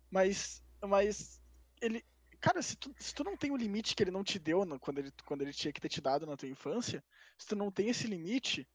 [0.09, 0.63] Mas.
[0.81, 1.39] Mas.
[1.81, 2.03] Ele.
[2.39, 4.79] Cara, se tu, se tu não tem o limite que ele não te deu no-
[4.79, 7.03] quando, ele, quando ele tinha que ter te dado na tua infância,
[7.37, 8.67] se tu não tem esse limite,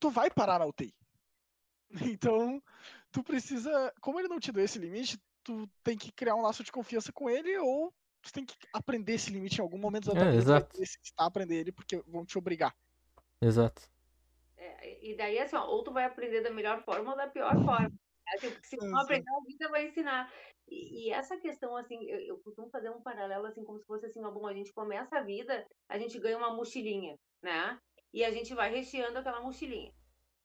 [0.00, 0.94] tu vai parar na UTI.
[2.18, 2.62] Então,
[3.12, 3.92] tu precisa.
[4.00, 7.12] Como ele não te deu esse limite, tu tem que criar um laço de confiança
[7.12, 10.36] com ele ou tu tem que aprender esse limite em algum momento da tua É,
[10.36, 10.78] exato.
[10.78, 12.74] necessitar aprender ele porque vão te obrigar.
[13.40, 13.82] Exato.
[14.56, 17.54] É, e daí, assim, ó, ou tu vai aprender da melhor forma ou da pior
[17.64, 17.92] forma.
[18.34, 20.32] Assim, porque se não aprender, a vida vai ensinar.
[20.68, 24.06] E, e essa questão, assim, eu, eu costumo fazer um paralelo, assim, como se fosse
[24.06, 27.78] assim, ó, bom, a gente começa a vida, a gente ganha uma mochilinha, né?
[28.12, 29.92] E a gente vai recheando aquela mochilinha.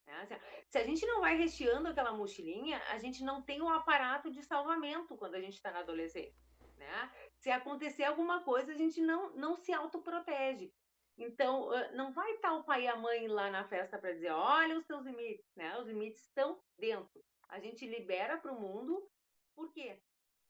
[0.06, 0.20] né?
[0.22, 0.34] Assim,
[0.70, 4.42] se a gente não vai recheando aquela mochilinha, a gente não tem o aparato de
[4.42, 6.34] salvamento quando a gente está na adolescência,
[6.76, 7.12] né?
[7.38, 10.72] Se acontecer alguma coisa, a gente não, não se autoprotege.
[11.18, 14.78] Então, não vai estar o pai e a mãe lá na festa para dizer, olha
[14.78, 15.78] os teus limites, né?
[15.78, 17.24] Os limites estão dentro.
[17.52, 19.06] A gente libera para o mundo,
[19.54, 20.00] por quê?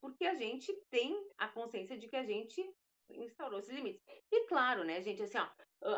[0.00, 2.62] Porque a gente tem a consciência de que a gente
[3.11, 4.00] instaurou esses limites.
[4.30, 5.48] E claro, né, gente, assim, ó,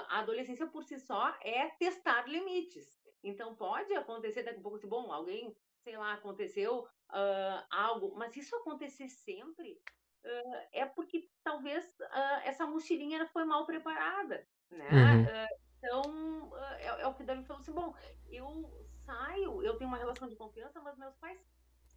[0.08, 2.98] a adolescência por si só é testar limites.
[3.22, 8.32] Então, pode acontecer daqui a pouco, assim, bom, alguém, sei lá, aconteceu ah, algo, mas
[8.32, 9.78] se isso acontecer sempre,
[10.24, 14.88] ah, é porque talvez ah, essa mochilinha foi mal preparada, né?
[14.90, 15.46] Uhum.
[15.78, 17.94] Então, é, é o que o Davi falou assim, bom,
[18.26, 21.38] eu saio, eu tenho uma relação de confiança, mas meus pais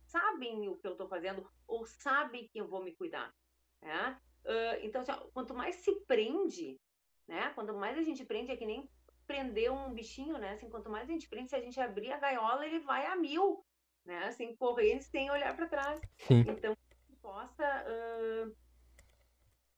[0.06, 3.34] sabem o que eu estou fazendo ou sabem que eu vou me cuidar,
[3.82, 4.20] né?
[4.46, 6.80] Ah, então, assim, ó, quanto mais se prende,
[7.28, 7.52] né?
[7.54, 8.90] Quanto mais a gente prende, é que nem
[9.26, 10.52] prender um bichinho, né?
[10.54, 13.16] Assim, quanto mais a gente prende, se a gente abrir a gaiola, ele vai a
[13.16, 13.66] mil,
[14.06, 14.26] né?
[14.28, 16.00] Assim, correndo sem olhar para trás.
[16.16, 16.46] Sim.
[16.48, 16.76] Então,
[17.22, 18.52] possa ah,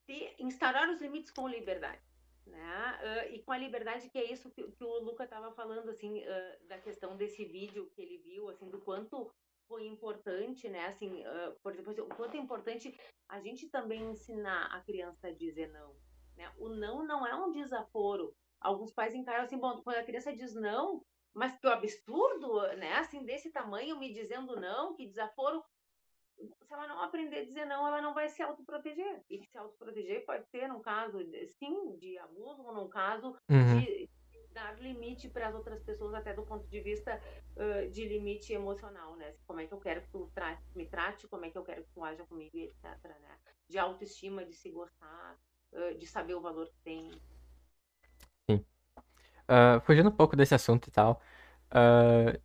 [0.06, 2.02] ter, instaurar os limites com liberdade.
[2.50, 2.60] Né?
[2.66, 6.24] Ah, e com a liberdade que é isso que, que o Luca estava falando assim
[6.24, 9.32] ah, da questão desse vídeo que ele viu assim do quanto
[9.68, 10.88] foi importante né?
[10.88, 15.28] Assim ah, por exemplo assim, o quanto é importante a gente também ensinar a criança
[15.28, 15.96] a dizer não
[16.36, 16.52] né?
[16.58, 18.36] O não não é um desaforo.
[18.60, 22.94] Alguns pais encaram assim bom quando a criança diz não mas que absurdo né?
[22.94, 25.64] Assim desse tamanho me dizendo não que desaforo
[26.40, 29.24] se ela não aprender a dizer não, ela não vai se autoproteger.
[29.30, 31.20] E se autoproteger pode ser, num caso,
[31.58, 33.82] sim, de abuso, ou num caso Uhum.
[33.82, 34.10] de,
[34.54, 37.20] dar limite para as outras pessoas até do ponto de vista
[37.56, 39.34] uh, de limite emocional, né?
[39.46, 41.84] Como é que eu quero que tu trate, me trate, como é que eu quero
[41.84, 43.38] que tu haja comigo, etc, né?
[43.68, 45.38] De autoestima, de se gostar,
[45.74, 47.10] uh, de saber o valor que tem.
[48.50, 48.66] Sim.
[49.48, 51.22] Uh, fugindo um pouco desse assunto e tal,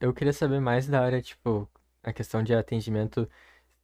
[0.01, 1.69] eu queria saber mais da área, tipo,
[2.03, 3.29] a questão de atendimento,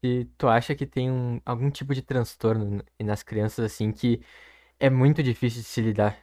[0.01, 4.24] se tu acha que tem um, algum tipo de transtorno nas crianças, assim, que
[4.78, 6.18] é muito difícil de se lidar.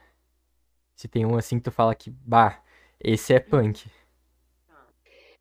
[0.96, 2.60] Se tem um assim que tu fala que, bah,
[2.98, 3.88] esse é punk.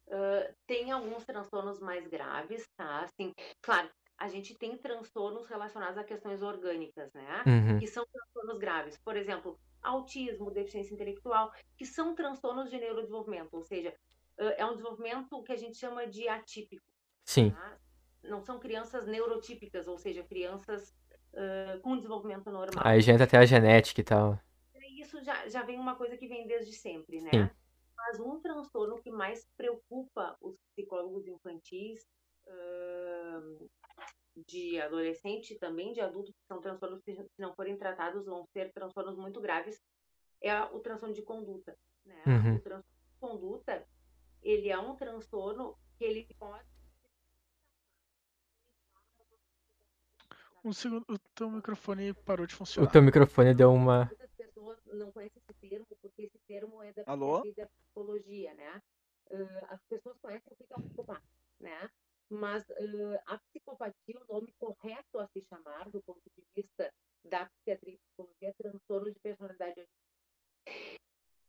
[0.08, 3.02] Uh, tem alguns transtornos mais graves, tá?
[3.02, 7.44] Assim, claro, a gente tem transtornos relacionados a questões orgânicas, né?
[7.46, 7.80] Uhum.
[7.80, 8.98] Que são transtornos graves.
[9.04, 13.90] Por exemplo, autismo, deficiência intelectual, que são transtornos de neurodesenvolvimento, ou seja,
[14.40, 16.86] uh, é um desenvolvimento que a gente chama de atípico.
[17.26, 17.50] Sim.
[17.50, 17.78] Tá?
[18.24, 20.94] Não são crianças neurotípicas, ou seja, crianças
[21.34, 22.84] uh, com desenvolvimento normal.
[22.86, 24.40] Aí já entra até a genética e tal
[25.08, 27.30] isso já, já vem uma coisa que vem desde sempre, né?
[27.32, 27.50] Sim.
[27.96, 32.06] Mas um transtorno que mais preocupa os psicólogos infantis,
[32.48, 33.70] uh,
[34.48, 38.72] de adolescente também de adulto, que são transtornos que, se não forem tratados, vão ser
[38.72, 39.82] transtornos muito graves,
[40.42, 41.76] é o transtorno de conduta.
[42.06, 42.24] Né?
[42.28, 42.56] Uhum.
[42.56, 43.88] O transtorno de conduta,
[44.44, 46.77] ele é um transtorno que ele pode
[50.68, 52.90] Um segundo, o teu microfone parou de funcionar.
[52.90, 57.04] O teu microfone deu uma pessoas não conhecem esse termo, porque esse termo é da,
[57.06, 57.42] Alô?
[57.56, 58.82] da psicologia, né?
[59.30, 61.24] Uh, as pessoas conhecem o que é um psicopata,
[61.60, 61.90] né?
[62.30, 66.94] Mas uh, a psicopatia, o nome correto a se chamar, do ponto de vista
[67.24, 69.88] da psiquiatria e psicologia, é transtorno de personalidade.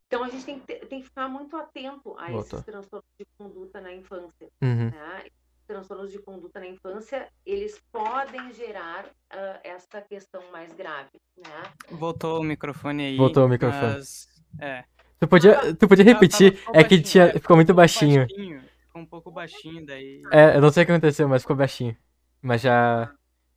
[0.07, 2.41] Então, a gente tem que, tem que ficar muito atento a Voltou.
[2.41, 4.49] esses transtornos de conduta na infância.
[4.63, 4.91] uhum.
[4.91, 5.31] Né?
[5.69, 11.63] Transtornos de conduta na infância, eles podem gerar uh, essa questão mais grave, né?
[11.91, 13.17] Voltou o microfone aí.
[13.17, 13.93] Voltou o microfone.
[13.93, 14.27] Mas,
[14.59, 14.85] é.
[15.21, 18.21] Tu podia, tu podia repetir, é que tinha, ficou muito baixinho.
[18.21, 18.63] baixinho.
[18.87, 20.23] Ficou um pouco baixinho daí.
[20.33, 21.97] É, eu não sei o que aconteceu, mas ficou baixinho.
[22.41, 23.13] Mas já,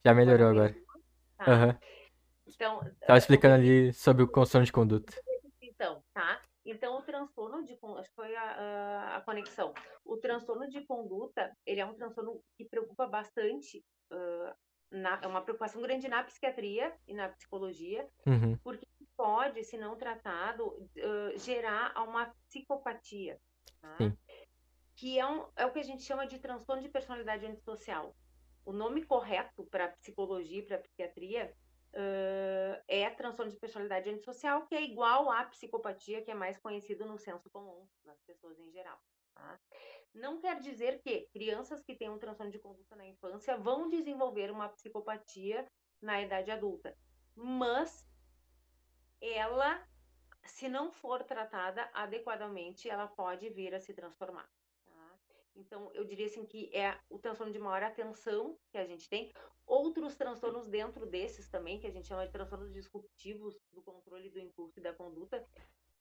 [0.05, 0.75] já melhorou agora.
[1.37, 1.51] Tá.
[1.51, 1.77] Aham.
[2.47, 5.13] Então, Tava explicando ali sobre o transtorno de conduta.
[6.65, 9.73] Então, o transtorno de acho que foi a, a, conexão.
[10.05, 14.53] O transtorno de conduta, ele é um transtorno que preocupa bastante, uh,
[14.91, 18.57] na, é uma preocupação grande na psiquiatria e na psicologia, Uhum.
[18.63, 18.85] porque
[19.17, 23.39] pode, se não tratado, uh, gerar uma psicopatia,
[23.81, 23.97] tá?
[24.95, 28.15] Que é, um, é o que a gente chama de transtorno de personalidade antissocial.
[28.63, 31.51] O nome correto para psicologia e para psiquiatria
[31.93, 37.05] uh, é transtorno de personalidade antissocial, que é igual à psicopatia, que é mais conhecido
[37.05, 38.99] no senso comum, nas pessoas em geral.
[39.33, 39.59] Tá?
[40.13, 44.51] Não quer dizer que crianças que têm um transtorno de conduta na infância vão desenvolver
[44.51, 45.65] uma psicopatia
[46.01, 46.97] na idade adulta,
[47.35, 48.05] mas
[49.21, 49.87] ela,
[50.43, 54.49] se não for tratada adequadamente, ela pode vir a se transformar.
[55.55, 59.31] Então, eu diria assim que é o transtorno de maior atenção que a gente tem.
[59.65, 64.39] Outros transtornos dentro desses também, que a gente chama de transtornos disruptivos do controle do
[64.39, 65.45] impulso e da conduta,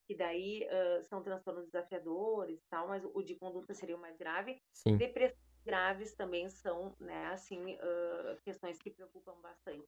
[0.06, 4.16] que daí uh, são transtornos desafiadores e tal, mas o de conduta seria o mais
[4.16, 4.60] grave.
[4.72, 4.96] Sim.
[4.96, 9.86] Depressões graves também são, né, assim, uh, questões que preocupam bastante,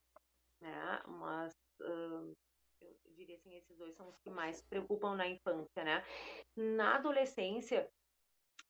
[0.61, 2.33] né, mas uh,
[2.79, 6.03] eu diria assim, esses dois são os que mais preocupam na infância, né.
[6.55, 7.89] Na adolescência,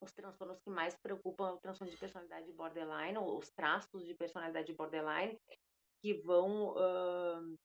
[0.03, 4.13] os transtornos que mais preocupam é o transtorno de personalidade borderline, ou os traços de
[4.13, 5.39] personalidade borderline,
[6.01, 7.57] que vão uh,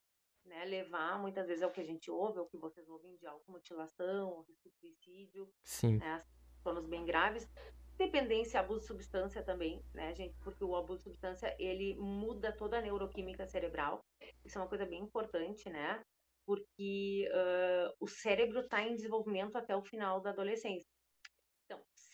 [0.44, 4.42] né, levar muitas vezes ao que a gente ouve, ao que vocês ouvem de automutilação,
[4.42, 5.98] risco de suicídio, Sim.
[5.98, 7.48] né, transtornos bem graves.
[7.96, 10.38] Dependência, abuso de substância também, né, gente?
[10.38, 14.04] Porque o abuso de substância, ele muda toda a neuroquímica cerebral.
[14.44, 16.00] Isso é uma coisa bem importante, né?
[16.46, 20.88] Porque uh, o cérebro está em desenvolvimento até o final da adolescência.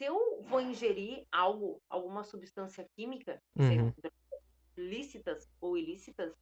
[0.05, 3.91] Se eu vou ingerir algo, alguma substância química, Uhum.
[4.77, 6.35] lícitas ou ilícitas,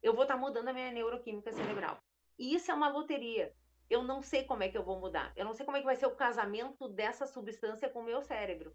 [0.00, 1.98] eu vou estar tá mudando a minha neuroquímica cerebral.
[2.38, 3.52] E isso é uma loteria.
[3.88, 5.32] Eu não sei como é que eu vou mudar.
[5.34, 8.22] Eu não sei como é que vai ser o casamento dessa substância com o meu
[8.22, 8.72] cérebro.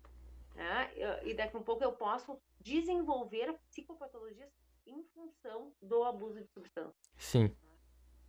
[0.53, 0.91] Né?
[1.23, 4.51] E daqui a um pouco eu posso desenvolver psicopatologias
[4.85, 6.93] em função do abuso de substância.
[7.15, 7.55] Sim.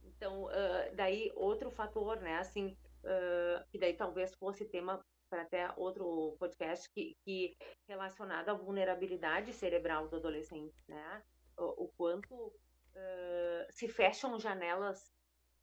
[0.05, 5.73] Então, uh, daí outro fator, né, assim, uh, que daí talvez fosse tema para até
[5.77, 7.57] outro podcast que, que
[7.89, 11.23] relacionado à vulnerabilidade cerebral do adolescente, né?
[11.59, 15.13] O, o quanto uh, se fecham janelas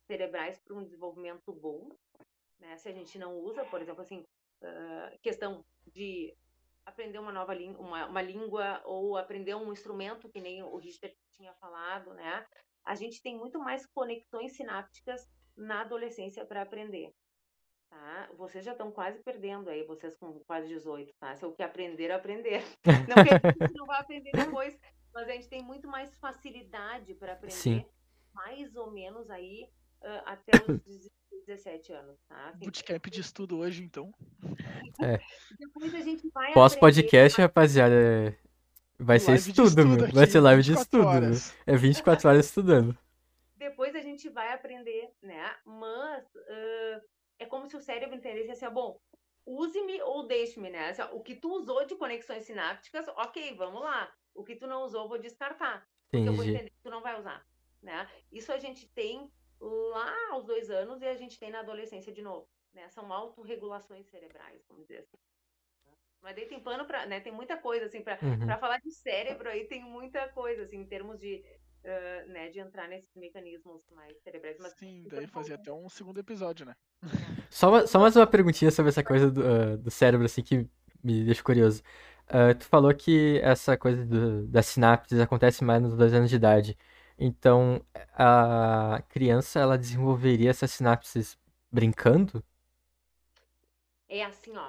[0.08, 1.90] cerebrais para um desenvolvimento bom,
[2.60, 2.78] né?
[2.78, 4.26] Se a gente não usa, por exemplo, assim,
[4.62, 6.36] uh, questão de
[6.86, 11.54] aprender uma nova uma, uma língua ou aprender um instrumento, que nem o Richard tinha
[11.56, 12.46] falado, né?
[12.84, 17.14] A gente tem muito mais conexões sinápticas na adolescência para aprender.
[17.94, 18.30] Tá?
[18.38, 21.36] Vocês já estão quase perdendo aí, vocês com quase 18, tá?
[21.36, 22.64] Se é o que aprender, aprender.
[23.08, 24.78] Não que a gente não vai aprender depois,
[25.14, 27.86] mas a gente tem muito mais facilidade para aprender, Sim.
[28.34, 29.70] mais ou menos aí
[30.02, 30.82] uh, até os
[31.46, 32.54] 17 anos, tá?
[32.56, 34.12] Bootcamp de estudo hoje, então.
[35.60, 38.38] depois a gente vai aprender Pós-podcast, rapaziada, é-
[38.98, 40.06] vai ser estudo, meu.
[40.06, 41.56] aqui, Vai ser live de 24 estudo, horas.
[41.68, 42.98] É 24 horas estudando.
[43.58, 45.56] depois a gente vai aprender, né?
[45.66, 47.02] Mas ãh,
[47.44, 49.00] é como se o cérebro entendesse assim, ó, bom,
[49.46, 50.90] use-me ou deixe-me, né?
[50.90, 54.12] Assim, ó, o que tu usou de conexões sinápticas, ok, vamos lá.
[54.34, 55.88] O que tu não usou, vou descartar.
[56.12, 56.50] Porque eu vou Entendi.
[56.50, 57.46] entender que tu não vai usar,
[57.82, 58.10] né?
[58.32, 62.22] Isso a gente tem lá aos dois anos e a gente tem na adolescência de
[62.22, 62.90] novo, né?
[62.90, 65.18] São autorregulações cerebrais, vamos dizer assim.
[66.22, 67.20] Mas daí tem pano pra, né?
[67.20, 68.46] Tem muita coisa, assim, pra, Uhum.
[68.46, 71.44] Pra falar de cérebro aí tem muita coisa, assim, em termos de,
[71.86, 74.58] ah, né, de entrar nesses mecanismos mais cerebrais.
[74.60, 75.56] Mas Sim, daí fazia bom.
[75.56, 76.74] até um segundo episódio, né?
[77.50, 80.68] Só, só mais uma perguntinha sobre essa coisa do, ah, do cérebro, assim, que
[81.04, 81.82] me deixa curioso.
[82.28, 86.36] Ah, tu falou que essa coisa do- das sinapses acontece mais nos dois anos de
[86.36, 86.78] idade.
[87.18, 91.38] Então, a criança, ela desenvolveria essas sinapses
[91.72, 92.44] brincando?
[94.08, 94.62] É assim, ó,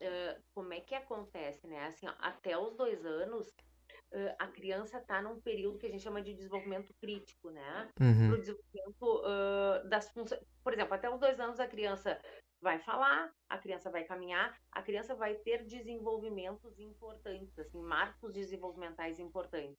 [0.00, 1.84] ah, como é que acontece, né?
[1.86, 3.52] Assim, ó, até os dois anos,
[4.38, 7.90] a criança tá num período que a gente chama de desenvolvimento crítico, né?
[8.00, 8.28] Uhum.
[8.28, 10.40] Pro desenvolvimento ah, das funções.
[10.62, 12.20] Por exemplo, até os dois anos a criança
[12.60, 19.18] vai falar, a criança vai caminhar, a criança vai ter desenvolvimentos importantes, assim, marcos desenvolvimentais
[19.18, 19.78] importantes.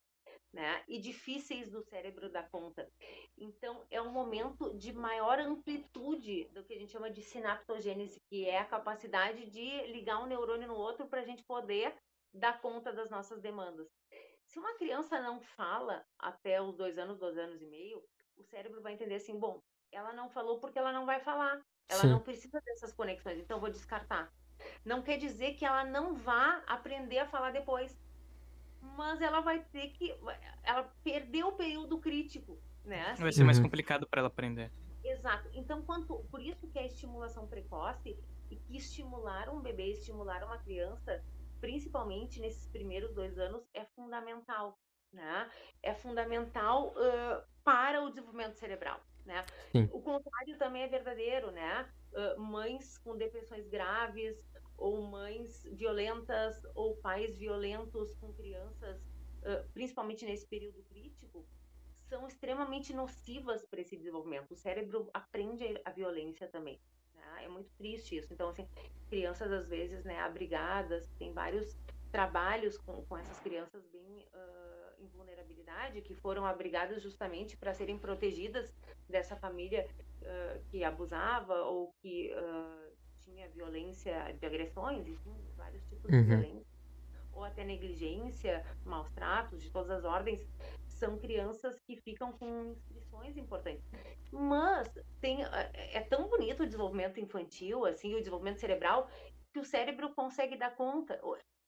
[0.52, 0.84] Né?
[0.88, 2.88] E difíceis do cérebro dar conta.
[3.36, 8.46] Então, é um momento de maior amplitude do que a gente chama de sinaptogênese, que
[8.46, 11.96] é a capacidade de ligar um neurônio no outro para a gente poder
[12.32, 13.88] dar conta das nossas demandas.
[14.54, 18.04] Se uma criança não fala até os dois anos, dois anos e meio,
[18.38, 21.60] o cérebro vai entender assim, bom, ela não falou porque ela não vai falar.
[21.90, 22.10] Ela Sim.
[22.10, 24.32] não precisa dessas conexões, então vou descartar.
[24.86, 28.00] Não quer dizer que ela não vá aprender a falar depois.
[28.80, 30.16] Mas ela vai ter que.
[30.62, 33.16] Ela perdeu o período crítico, né?
[33.16, 33.64] Vai ser mais Uhum.
[33.64, 34.72] complicado pra ela aprender.
[35.04, 35.50] Exato.
[35.54, 38.16] Então, quanto, por isso que a estimulação precoce
[38.52, 41.26] e que estimular um bebê, estimular uma criança,
[41.64, 44.78] principalmente nesses primeiros dois anos, é fundamental,
[45.14, 45.50] né?
[45.82, 49.46] É fundamental ãh, para o desenvolvimento cerebral, né?
[49.72, 49.88] Sim.
[49.94, 51.90] O contrário também é verdadeiro, né?
[52.14, 54.36] Ãh, mães com depressões graves
[54.78, 59.02] ou mães violentas ou pais violentos com crianças,
[59.46, 61.48] ãh, principalmente nesse período crítico,
[62.10, 64.52] são extremamente nocivas para esse desenvolvimento.
[64.52, 66.84] O cérebro aprende a violência também.
[67.26, 67.46] Né?
[67.46, 68.34] É muito triste isso.
[68.34, 68.68] Então, assim,
[69.10, 71.78] crianças às vezes, né, abrigadas, tem vários
[72.12, 77.98] trabalhos com, com essas crianças bem ah, em vulnerabilidade que foram abrigadas justamente para serem
[77.98, 78.74] protegidas
[79.10, 79.88] dessa família
[80.24, 82.90] ah, que abusava ou que ah,
[83.22, 86.24] tinha violência de agressões, enfim, vários tipos de Uhum.
[86.24, 86.74] violência
[87.32, 90.48] ou até negligência, maus tratos de todas as ordens,
[91.04, 93.86] são crianças que ficam com inscrições importantes.
[94.32, 94.88] Mas
[95.20, 99.10] tem, é é tão bonito o desenvolvimento infantil, assim, o desenvolvimento cerebral,
[99.54, 101.20] que o cérebro consegue dar conta.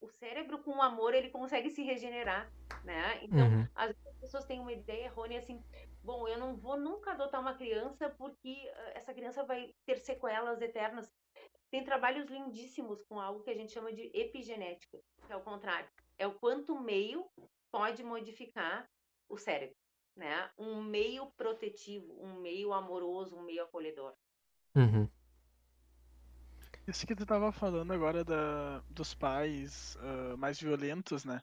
[0.01, 2.51] O, cérebro, com o amor, ele consegue se regenerar,
[2.83, 3.19] né?
[3.23, 3.67] Então, Uhum.
[3.75, 5.59] as pessoas têm uma ideia errônea assim,
[6.03, 10.61] bom, eu não vou nunca adotar uma criança porque ah, essa criança vai ter sequelas
[10.61, 11.11] eternas.
[11.71, 15.89] Tem trabalhos lindíssimos com algo que a gente chama de epigenética, que é o contrário.
[16.17, 17.25] É o quanto o meio
[17.71, 18.87] pode modificar
[19.29, 19.75] o cérebro,
[20.15, 20.49] né?
[20.57, 24.13] Um meio protetivo, um meio amoroso, um meio acolhedor.
[24.75, 25.07] Uhum.
[26.87, 31.41] Isso que tu tava falando agora da, dos pais ah, mais violentos, né?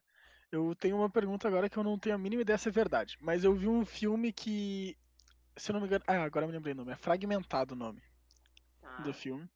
[0.51, 3.17] Eu tenho uma pergunta agora que eu não tenho a mínima ideia se é verdade.
[3.21, 4.97] Mas eu vi um filme que.
[5.57, 6.05] Se eu não me engano.
[6.07, 6.93] Ah, agora eu me lembrei o nome.
[6.93, 8.03] É Fragmentado o nome
[8.81, 8.99] Tá?
[8.99, 9.49] do filme.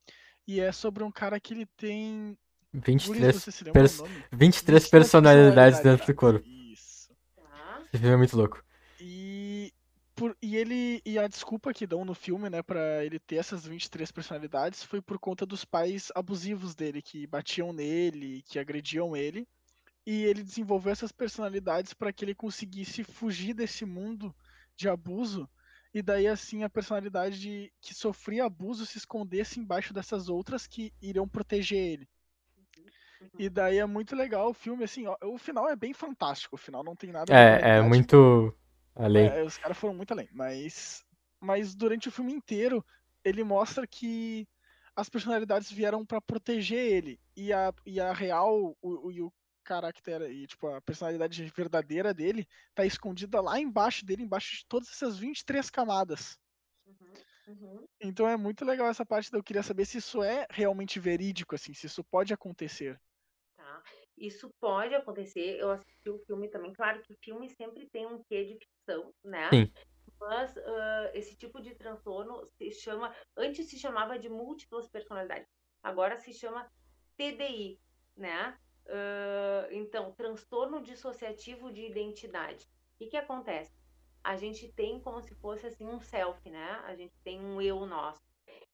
[0.47, 2.37] E é sobre um cara que ele tem.
[2.73, 4.25] Guris, 23, você se lembra pers- o nome?
[4.33, 6.49] 23 personalidades dentro do corpo.
[7.93, 8.63] Esse filme é muito louco.
[8.99, 9.73] E,
[10.15, 13.67] por, e ele e a desculpa que dão no filme, né, para ele ter essas
[13.67, 19.47] 23 personalidades foi por conta dos pais abusivos dele, que batiam nele, que agrediam ele.
[20.07, 24.35] E ele desenvolveu essas personalidades para que ele conseguisse fugir desse mundo
[24.77, 25.49] de abuso.
[25.95, 30.93] E daí assim a personalidade de- que sofria abuso se escondesse embaixo dessas outras que
[31.03, 32.09] iriam proteger ele.
[33.21, 33.29] Uhum.
[33.39, 36.59] E daí é muito legal o filme, assim, ó, o final é bem fantástico, o
[36.59, 38.55] final não tem nada É, é muito
[38.95, 39.27] além.
[39.27, 40.29] É, os caras foram muito além.
[40.33, 41.05] Mas,
[41.41, 42.85] mas durante o filme inteiro,
[43.25, 44.47] ele mostra que
[44.95, 47.21] as personalidades vieram pra proteger ele.
[47.37, 52.15] E a, e a real, o, o, e o caráter, e tipo, a personalidade verdadeira
[52.15, 56.39] dele tá escondida lá embaixo dele, embaixo de todas essas 23 camadas.
[56.87, 57.15] Uhum.
[57.49, 57.87] Uhum.
[58.01, 61.73] Então é muito legal essa parte, eu queria saber se isso é realmente verídico, assim,
[61.75, 63.01] se isso pode acontecer.
[64.17, 65.59] Isso pode acontecer.
[65.59, 66.73] Eu assisti o filme também.
[66.73, 69.51] Claro que o filme sempre tem um quê de ficção, né?
[69.51, 69.73] Sim.
[70.19, 73.15] Mas uh, esse tipo de transtorno se chama.
[73.37, 75.49] Antes se chamava de múltiplas personalidades.
[75.83, 76.71] Agora se chama
[77.17, 77.79] TDI,
[78.17, 78.57] né?
[78.87, 82.65] Uh, então, transtorno dissociativo de identidade.
[82.95, 83.77] O que, que acontece?
[84.23, 86.81] A gente tem como se fosse assim um self, né?
[86.85, 88.21] A gente tem um eu nosso.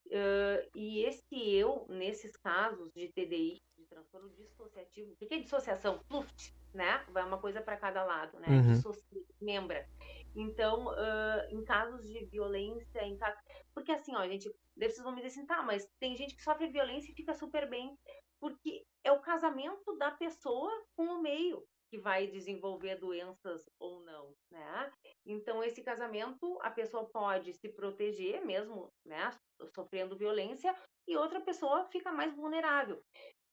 [0.07, 3.63] Uh, e esse eu, nesses casos de TDI,
[3.93, 6.03] transtorno dissociativo, o que é dissociação?
[6.09, 7.05] Pluft, né?
[7.11, 8.49] Vai uma coisa para cada lado, né?
[8.49, 8.73] Uhum.
[8.73, 9.89] Dissocia, membra.
[10.35, 13.39] Então, uh, em casos de violência, em casos...
[13.75, 16.69] porque assim, ó, gente, vocês vão me dizer assim, tá, mas tem gente que sofre
[16.69, 17.97] violência e fica super bem,
[18.41, 24.35] porque é o casamento da pessoa com o meio que vai desenvolver doenças ou não,
[24.51, 24.91] né?
[25.27, 29.31] Então, esse casamento, a pessoa pode se proteger mesmo, né,
[29.75, 30.75] sofrendo violência,
[31.07, 33.03] e outra pessoa fica mais vulnerável.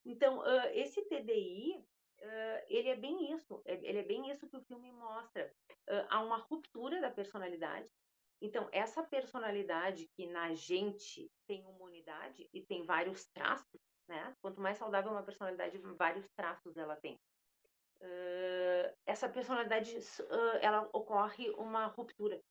[0.05, 4.63] Então, uh, esse TDI, uh, ele é bem isso, ele é bem isso que o
[4.63, 5.51] filme mostra.
[5.89, 7.89] Uh, há uma ruptura da personalidade.
[8.41, 14.33] Então, essa personalidade que na gente tem uma unidade e tem vários traços, né?
[14.41, 17.19] Quanto mais saudável uma personalidade, vários traços ela tem.
[19.05, 19.93] Essa personalidade
[20.61, 22.41] ela ocorre uma ruptura.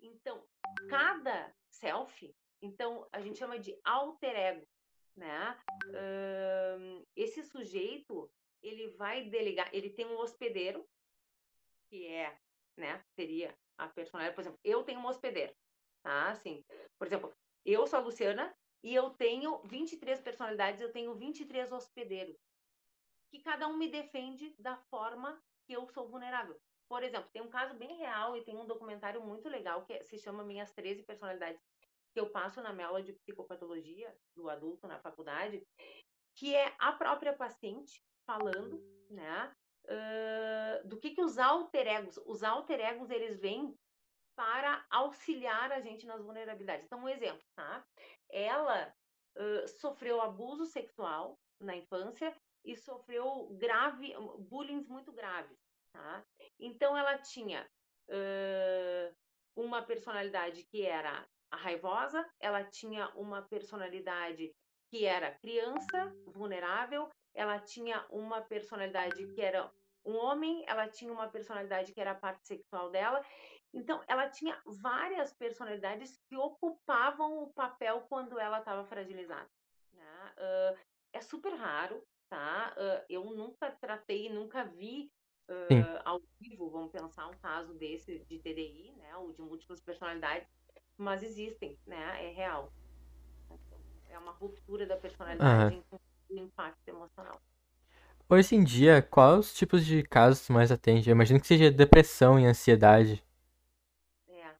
[0.00, 0.44] Então,
[0.90, 4.66] cada self, então a gente chama de alter ego,
[5.18, 5.58] né?
[5.86, 8.30] Uh, esse sujeito
[8.62, 10.88] ele vai delegar, ele tem um hospedeiro
[11.88, 12.36] que é,
[12.76, 13.02] né?
[13.14, 15.54] Seria a personalidade, por exemplo, eu tenho um hospedeiro,
[16.02, 16.30] tá?
[16.30, 16.64] Assim,
[16.98, 17.32] por exemplo,
[17.64, 22.36] eu sou a Luciana e eu tenho 23 personalidades, eu tenho 23 hospedeiros
[23.30, 26.58] que cada um me defende da forma que eu sou vulnerável.
[26.88, 30.18] Por exemplo, tem um caso bem real e tem um documentário muito legal que se
[30.18, 31.60] chama Minhas 13 Personalidades,
[32.12, 35.66] que eu passo na minha aula de psicopatologia do adulto na faculdade,
[36.34, 38.80] que é a própria paciente falando,
[39.10, 39.54] né,
[39.86, 43.74] uh, do que que os alter egos, os alter egos eles vêm
[44.36, 46.84] para auxiliar a gente nas vulnerabilidades.
[46.84, 47.84] Então, um exemplo, tá?
[48.30, 48.94] Ela
[49.36, 52.32] uh, sofreu abuso sexual na infância
[52.64, 55.58] e sofreu grave, bullying muito graves,
[55.92, 56.24] tá?
[56.58, 57.68] Então ela tinha
[58.08, 59.16] uh,
[59.56, 64.54] uma personalidade que era a raivosa, ela tinha uma personalidade
[64.90, 69.70] que era criança, vulnerável, ela tinha uma personalidade que era
[70.04, 73.22] um homem, ela tinha uma personalidade que era a parte sexual dela.
[73.72, 79.48] Então, ela tinha várias personalidades que ocupavam o papel quando ela estava fragilizada.
[79.92, 80.34] Né?
[80.38, 80.78] Uh,
[81.12, 82.74] é super raro, tá?
[82.76, 85.12] Uh, eu nunca tratei, nunca vi
[85.50, 89.16] uh, ao vivo, vamos pensar um caso desse de TDI, né?
[89.16, 90.48] Ou de múltiplas personalidades,
[90.98, 92.26] mas existem, né?
[92.26, 92.72] É real.
[93.46, 93.78] Então,
[94.10, 95.98] é uma ruptura da personalidade uhum.
[96.28, 97.40] com impacto emocional.
[98.28, 101.08] Hoje em dia, quais os tipos de casos mais atende?
[101.08, 103.24] Eu imagino que seja depressão e ansiedade.
[104.28, 104.54] É.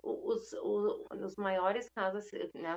[0.00, 2.76] Os, os, os maiores casos, né,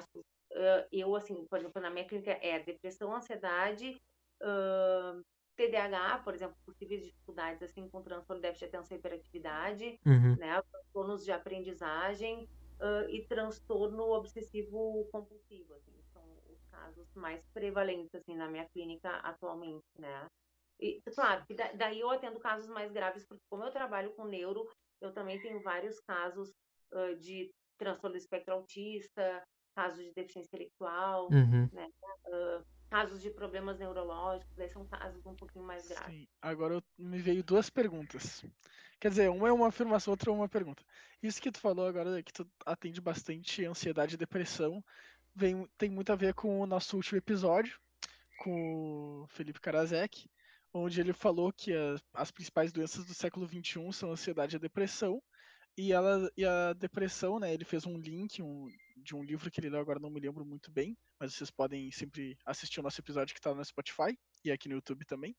[0.91, 4.01] eu, assim, por exemplo, na minha clínica é depressão, ansiedade,
[4.41, 5.23] uh,
[5.55, 10.35] TDAH, por exemplo, possíveis dificuldades assim com transtorno de déficit de atenção e hiperatividade, uhum.
[10.37, 12.49] né, transtornos de aprendizagem
[12.79, 19.09] uh, e transtorno obsessivo compulsivo, assim, são os casos mais prevalentes assim na minha clínica
[19.17, 20.27] atualmente, né?
[20.79, 21.45] E claro,
[21.75, 24.67] daí eu atendo casos mais graves porque como eu trabalho com neuro,
[24.99, 26.51] eu também tenho vários casos
[26.91, 29.43] uh, de transtorno do espectro autista,
[29.75, 31.69] casos de deficiência intelectual, uhum.
[31.71, 31.89] né?
[32.27, 36.15] Uh, casos de problemas neurológicos, aí são casos um pouquinho mais graves.
[36.15, 38.45] Sim, agora me veio duas perguntas.
[39.03, 40.81] Quer dizer, uma é uma afirmação, outra é uma pergunta.
[41.21, 44.81] Isso que tu falou agora, que tu atende bastante ansiedade e depressão,
[45.35, 47.77] vem, tem muito a ver com o nosso último episódio,
[48.37, 50.29] com o Felipe Karasek,
[50.73, 54.57] onde ele falou que a, as principais doenças do século XXI são a ansiedade e
[54.57, 55.21] a depressão,
[55.77, 59.59] e, ela, e a depressão, né, ele fez um link um, de um livro que
[59.59, 63.01] ele leu, agora não me lembro muito bem, mas vocês podem sempre assistir o nosso
[63.01, 65.35] episódio que está no Spotify e aqui no YouTube também.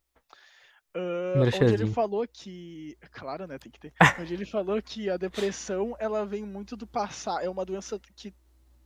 [0.97, 2.97] Uh, onde ele falou que.
[3.11, 3.59] Claro, né?
[3.59, 3.93] Tem que ter.
[4.21, 7.45] onde ele falou que a depressão ela vem muito do passado.
[7.45, 8.33] É uma doença que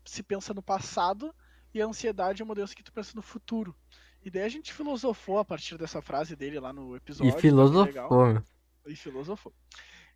[0.05, 1.35] se pensa no passado
[1.75, 3.77] e a ansiedade é uma doença que tu pensa no futuro.
[4.25, 7.37] E daí a gente filosofou a partir dessa frase dele lá no episódio.
[7.37, 8.43] E filosofou.
[8.87, 9.55] E filosofou.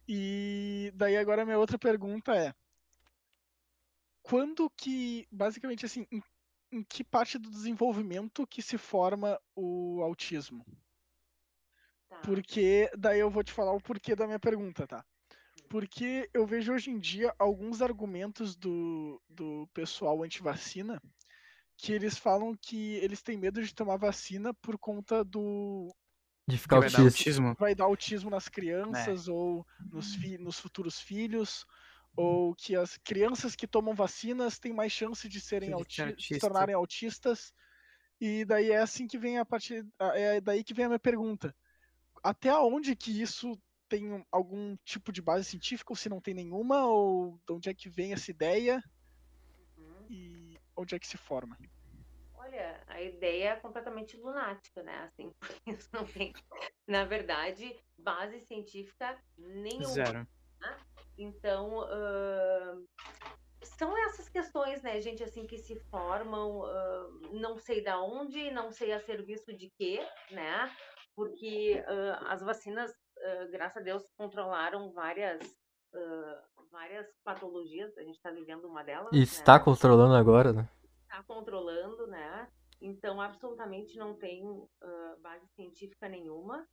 [0.09, 2.55] E daí agora a minha outra pergunta é:
[4.23, 6.23] quando que, basicamente assim, em,
[6.73, 10.65] em que parte do desenvolvimento que se forma o autismo?
[12.13, 12.21] Tá.
[12.23, 15.03] Porque daí eu vou te falar o porquê da minha pergunta, tá?
[15.69, 21.01] Porque eu vejo hoje em dia alguns argumentos do, do pessoal anti-vacina
[21.79, 25.89] que eles falam que eles têm medo de tomar vacina por conta do.
[26.47, 27.57] De ficar vai dar autismo.
[27.59, 31.65] Vai dar autismo nas crianças ou nos, fi, nos futuros filhos.
[32.15, 36.03] Ou que as crianças que tomam vacinas têm mais chance de serem De auti se
[36.03, 36.39] autista.
[36.41, 37.55] tornarem autistas.
[38.21, 39.87] E daí é assim que vem a partir.
[39.99, 41.57] É daí que vem a minha pergunta.
[42.23, 43.59] Até onde que isso
[43.89, 47.69] tem um- algum tipo de base científica, ou se não tem nenhuma, ou de onde
[47.69, 48.83] é que vem essa ideia
[49.77, 50.07] Uhum.
[50.09, 51.59] e onde é que se forma?
[52.35, 54.99] Olha, a ideia é completamente lunática, né?
[55.05, 56.33] Assim, porque isso não tem,
[56.87, 59.87] na verdade, base científica nenhuma.
[59.87, 60.29] Zero.
[61.19, 62.85] Então, ahn,
[63.63, 68.73] são essas questões, né, gente, assim, que se formam, ahn, não sei da onde, não
[68.73, 70.01] sei a serviço de quê,
[70.31, 70.75] né?
[71.15, 75.41] Porque ah, as vacinas, ah, graças a Deus, controlaram várias,
[75.95, 79.23] ah, várias patologias, a gente está vivendo uma delas, E né?
[79.23, 80.69] está controlando agora, né?
[81.03, 82.49] está controlando, né?
[82.81, 84.43] Então, absolutamente não tem
[85.21, 86.67] base científica nenhuma.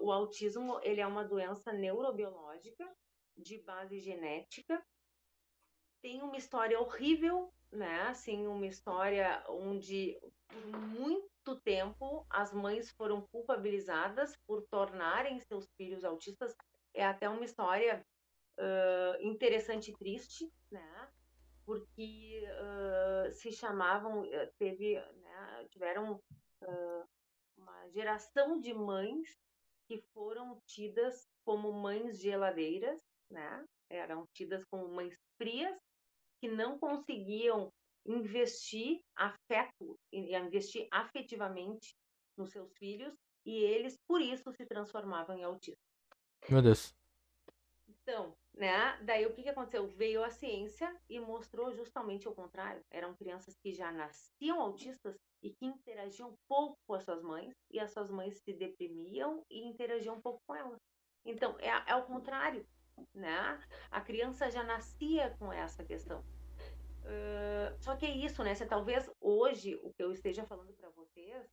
[0.00, 2.88] O autismo, ele é uma doença neurobiológica
[3.36, 4.80] de base genética.
[6.00, 8.02] Tem uma história horrível, né?
[8.02, 10.16] Assim, uma história onde
[10.46, 16.56] por muito tempo as mães foram culpabilizadas por tornarem seus filhos autistas.
[16.92, 18.04] É até uma história
[18.58, 21.12] ah, interessante e triste, né?
[21.66, 26.22] porque ah, se chamavam, eh, teve, né, tiveram
[26.62, 27.06] ah,
[27.58, 29.36] uma geração de mães
[29.88, 33.64] que foram tidas como mães geladeiras, né?
[33.88, 35.76] Eram tidas como mães frias
[36.40, 37.72] que não conseguiam
[38.06, 41.96] investir afeto, e investir afetivamente
[42.36, 45.84] nos seus filhos e eles por isso se transformavam em autistas.
[46.48, 46.94] Meu Deus.
[47.88, 48.98] Então, né?
[49.02, 49.86] Daí o que, que aconteceu?
[49.88, 52.84] Veio a ciência e mostrou justamente o contrário.
[52.90, 57.78] Eram crianças que já nasciam autistas e que interagiam pouco com as suas mães, e
[57.78, 60.80] as suas mães se deprimiam e interagiam pouco com elas.
[61.24, 62.66] Então, é, é o contrário,
[63.14, 63.60] né?
[63.90, 66.24] A criança já nascia com essa questão.
[67.80, 68.54] Só que é isso, né?
[68.54, 71.48] Se talvez hoje o que eu esteja falando para vocês,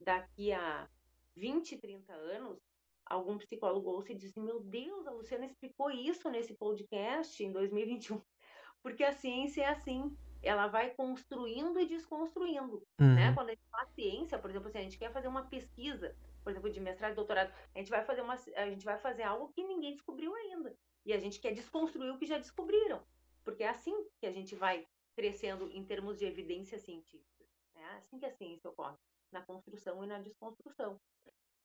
[0.00, 0.88] daqui a
[1.36, 2.58] 20, 30 anos,
[3.04, 7.52] algum psicólogo ouça e diz assim, meu Deus, a Luciana explicou isso nesse podcast em
[7.52, 8.20] 2021.
[8.82, 13.28] Porque a ciência é assim, ela vai construindo e desconstruindo, né?
[13.28, 13.34] Uhum.
[13.34, 16.50] Quando a gente faz ciência, por exemplo, se a gente quer fazer uma pesquisa, por
[16.50, 19.52] exemplo, de mestrado e doutorado, a gente vai fazer uma, a gente vai fazer algo
[19.52, 20.76] que ninguém descobriu ainda.
[21.04, 23.02] E a gente quer desconstruir o que já descobriram.
[23.44, 24.86] Porque é assim que a gente vai
[25.16, 27.44] crescendo em termos de evidência científica.
[27.74, 28.96] É assim que a ciência ocorre,
[29.32, 31.00] na construção e na desconstrução.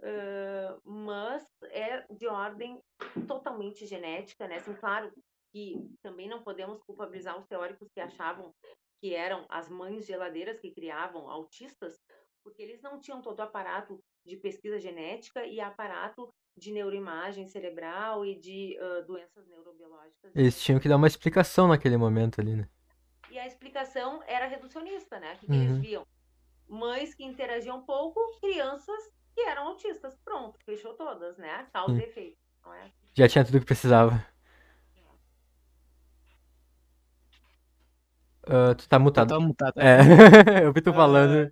[0.02, 2.82] Ah, mas é de ordem
[3.28, 4.56] totalmente genética, né?
[4.56, 5.12] Assim, claro
[5.52, 8.54] que também não podemos culpabilizar os teóricos que achavam
[9.02, 12.00] que eram as mães geladeiras que criavam autistas,
[12.44, 18.26] porque eles não tinham todo o aparato de pesquisa genética e aparato de neuroimagem cerebral
[18.26, 20.36] e de ah, doenças neurobiológicas.
[20.36, 22.70] Eles tinham que dar uma explicação naquele momento ali, né?
[23.32, 25.34] E a explicação era reducionista, né?
[25.34, 25.82] O que, que eles Uhum.
[25.82, 26.08] viam?
[26.68, 30.16] Mães que interagiam pouco, crianças que eram autistas.
[30.24, 31.68] Pronto, fechou todas, né?
[31.74, 32.38] Causa e efeito.
[32.64, 32.92] Não é?
[33.16, 34.26] Já tinha tudo que precisava.
[38.48, 39.30] Ah, tu tá mutado.
[39.30, 39.74] Tá mutado.
[39.80, 39.98] É,
[40.66, 41.52] eu vi tu falando.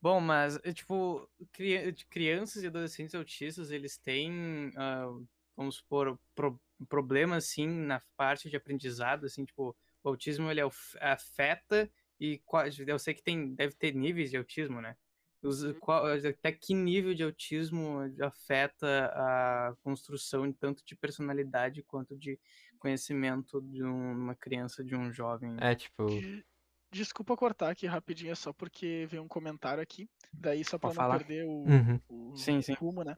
[0.00, 5.06] Bom, mas, é, tipo, cri- crianças e adolescentes autistas, eles têm, ah,
[5.56, 9.76] vamos supor, pro- problemas, assim, na parte de aprendizado, assim, tipo,
[10.06, 12.40] o autismo, ele af- afeta e
[12.86, 14.96] eu sei que tem, deve ter níveis de autismo, né?
[15.42, 22.38] Os- qual- até que nível de autismo afeta a construção tanto de personalidade quanto de
[22.78, 25.56] conhecimento de um- uma criança, de um jovem.
[25.60, 26.06] É, tipo.
[26.06, 26.44] De-
[26.92, 30.08] Desculpa cortar aqui rapidinho, é só porque veio um comentário aqui.
[30.32, 31.18] Daí, só pra Pode não falar.
[31.18, 32.00] perder o, Uhum.
[32.32, 32.74] o Sim, sim.
[32.74, 33.16] rumo, né?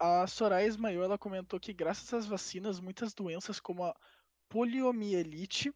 [0.00, 3.94] Ah, a Soraya Ismael, ela comentou que graças às vacinas, muitas doenças como a
[4.48, 5.72] poliomielite,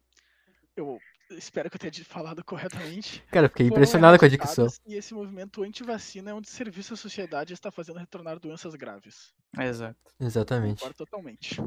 [0.75, 0.99] eu
[1.31, 4.67] espero que eu tenha falado corretamente, Cara, eu fiquei impressionado com a dicção.
[4.85, 9.33] E esse movimento anti-vacina é onde serviço à sociedade está fazendo retornar doenças graves.
[9.59, 9.97] Exato.
[10.19, 10.79] Exatamente.
[10.79, 11.61] Concordo totalmente.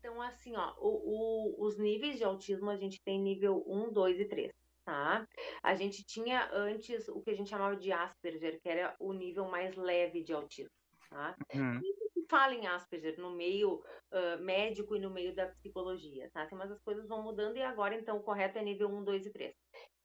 [0.00, 4.20] Então, assim, ó, o- o- os níveis de autismo a gente tem nível 1, 2
[4.20, 4.52] e 3,
[4.84, 5.26] tá?
[5.62, 9.48] A gente tinha antes o que a gente chamava de Asperger, que era o nível
[9.48, 10.70] mais leve de autismo,
[11.10, 11.34] tá?
[11.54, 11.80] Hum.
[11.80, 13.82] se fala em Asperger no meio
[14.12, 16.48] ah, médico e no meio da psicologia, tá?
[16.52, 19.32] Mas as coisas vão mudando e agora, então, o correto é nível 1, 2 e
[19.32, 19.54] 3.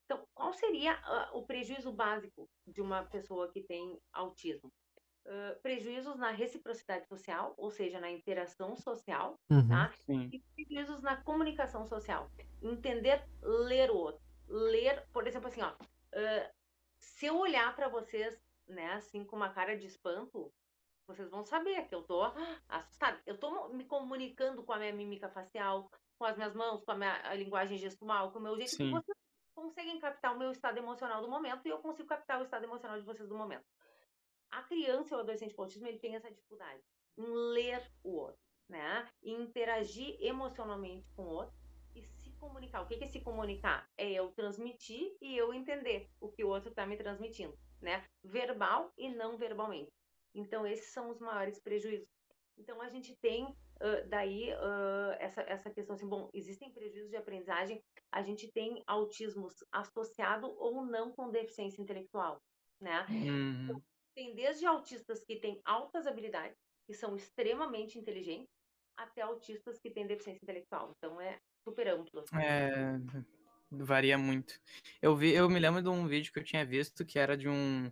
[0.06, 4.72] Então, qual seria ah, o prejuízo básico de uma pessoa que tem autismo?
[5.26, 9.68] uh, prejuízos na reciprocidade social, ou seja, na interação social, Uhum.
[9.68, 9.92] tá?
[10.06, 10.30] Sim.
[10.32, 12.30] E prejuízos na comunicação social.
[12.62, 14.22] Entender, ler o outro.
[14.48, 16.52] Ler, por exemplo, assim, ó, uh,
[17.00, 18.38] se eu olhar para vocês,
[18.68, 20.52] né, assim, com uma cara de espanto,
[21.08, 22.22] vocês vão saber que eu tô
[22.68, 23.22] assustada.
[23.26, 26.96] Eu tô me comunicando com a minha mímica facial, com as minhas mãos, com a
[26.96, 28.86] minha linguagem gestual, com o meu jeito, Sim.
[28.86, 29.18] que vocês
[29.54, 33.00] conseguem captar o meu estado emocional do momento e eu consigo captar o estado emocional
[33.00, 33.66] de vocês do momento.
[34.52, 36.84] A criança ou o adolescente com autismo, ele tem essa dificuldade
[37.18, 39.08] em ler o outro, né?
[39.24, 41.56] Em interagir emocionalmente com o outro
[41.96, 42.82] e se comunicar.
[42.82, 43.90] O que é se comunicar?
[43.98, 48.06] É eu transmitir e eu entender o que o outro está me transmitindo, né?
[48.24, 49.92] Verbal e não verbalmente.
[50.34, 52.08] Então, esses são os maiores prejuízos.
[52.58, 57.18] Então, a gente tem uh, daí uh, essa, essa questão assim, bom, existem prejuízos de
[57.18, 57.82] aprendizagem,
[58.12, 62.42] a gente tem autismos associado ou não com deficiência intelectual,
[62.80, 63.06] né?
[63.10, 63.82] Uhum.
[64.14, 68.50] Tem desde autistas que têm altas habilidades, que são extremamente inteligentes,
[68.98, 70.94] até autistas que têm deficiência intelectual.
[70.98, 72.20] Então, é super amplo.
[72.20, 72.36] Assim.
[72.36, 73.00] É,
[73.72, 74.60] varia muito.
[75.02, 77.48] Eu vi, eu me lembro de um vídeo que eu tinha visto que era de
[77.48, 77.90] um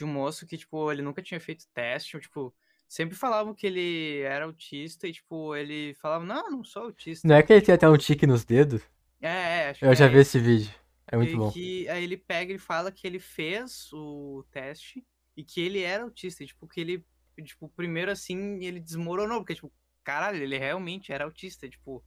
[0.00, 2.54] de um moço que tipo ele nunca tinha feito teste, ou, tipo
[2.88, 7.28] sempre falavam que ele era autista e tipo ele falava não, não sou autista.
[7.28, 8.82] Não é que ele tem até um tique nos dedos?
[9.20, 9.28] É,
[9.66, 10.72] é acho Eu que já é vi esse vídeo.
[11.06, 11.52] É muito E bom.
[11.52, 15.04] que aí ele pega e fala que ele fez o teste
[15.36, 17.04] e que ele era autista, e, tipo que ele
[17.44, 19.72] tipo primeiro assim ele desmoronou porque tipo
[20.04, 22.02] caralho ele realmente era autista, tipo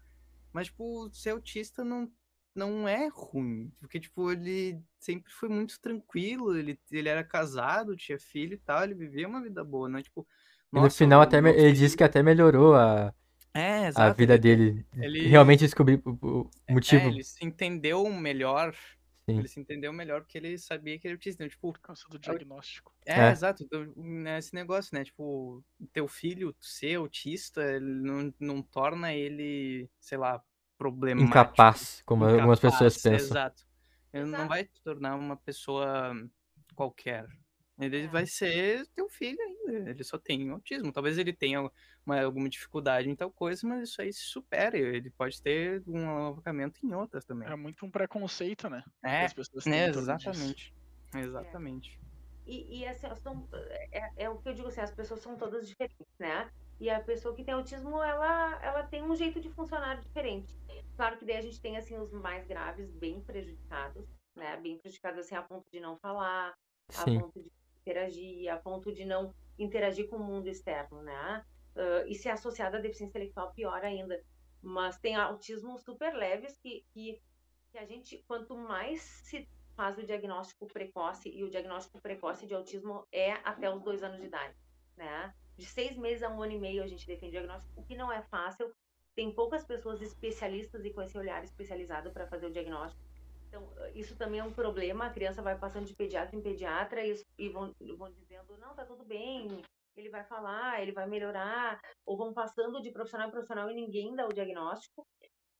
[0.52, 2.12] mas tipo ser autista não
[2.56, 8.20] não é ruim, porque, tipo, ele sempre foi muito tranquilo, ele, ele era casado, tinha
[8.20, 10.02] filho e tal, ele vivia uma vida boa, né?
[10.04, 10.28] Tipo,
[10.76, 13.14] E no nossa, final até me- ele disse que até melhorou a,
[13.54, 14.86] É, a vida ele, dele.
[15.02, 16.12] ele- Realmente descobri o,
[16.70, 17.08] o motivo.
[17.08, 18.76] É, ele se entendeu melhor,
[19.28, 19.38] Sim.
[19.38, 22.04] ele se entendeu melhor porque ele sabia que ele era autista, então, tipo, Por causa
[22.10, 22.94] do diagnóstico.
[23.06, 23.32] é, É.
[23.32, 29.14] exato, então, né, esse negócio, né, tipo, teu filho ser autista ele não, não torna
[29.14, 30.42] ele, sei lá,
[30.92, 31.30] problemático.
[31.30, 33.38] Incapaz, como algumas pessoas Incapaz, pensam.
[33.38, 33.64] Exato.
[34.12, 34.50] Ele não Exato.
[34.50, 36.14] vai te tornar uma pessoa
[36.76, 37.26] qualquer.
[37.80, 38.08] Ele É.
[38.08, 39.90] vai ser teu filho ainda.
[39.90, 40.92] Ele só tem autismo.
[40.92, 41.68] Talvez ele tenha
[42.06, 44.78] uma, alguma dificuldade em tal coisa, mas isso aí se supera.
[44.78, 47.48] Ele pode ter um alavancamento em outras também.
[47.50, 48.84] É muito um preconceito, né?
[49.04, 50.74] É, as pessoas têm é exatamente.
[51.16, 52.00] Exatamente.
[52.46, 53.48] E, e assim, são,
[53.92, 56.52] é, é o que eu digo assim, as pessoas são todas diferentes, né?
[56.80, 60.58] E a pessoa que tem autismo, ela, ela tem um jeito de funcionar diferente.
[60.96, 64.06] Claro que daí a gente tem, assim, os mais graves, bem prejudicados,
[64.36, 64.58] né?
[64.58, 66.54] Bem prejudicados, assim, a ponto de não falar,
[66.90, 67.20] a Sim.
[67.20, 67.52] ponto de
[67.82, 71.46] interagir, a ponto de não interagir com o mundo externo, né?
[71.76, 74.22] Ah, e se associado à deficiência intelectual, pior ainda.
[74.62, 77.22] Mas tem autismo super leves que, que,
[77.72, 82.54] que a gente, quanto mais se faz o diagnóstico precoce, e o diagnóstico precoce de
[82.54, 84.56] autismo é até os dois anos de idade,
[84.96, 85.34] né?
[85.58, 88.12] De seis meses a um ano e meio a gente defende diagnóstico, o que não
[88.12, 88.74] é fácil.
[89.16, 93.04] Tem poucas pessoas especialistas e com esse olhar especializado para fazer o diagnóstico.
[93.48, 95.06] Então, isso também é um problema.
[95.06, 98.84] A criança vai passando de pediatra em pediatra e, e vão, vão dizendo: não, tá
[98.84, 99.62] tudo bem,
[99.96, 101.80] ele vai falar, ele vai melhorar.
[102.04, 105.08] Ou vão passando de profissional em profissional e ninguém dá o diagnóstico.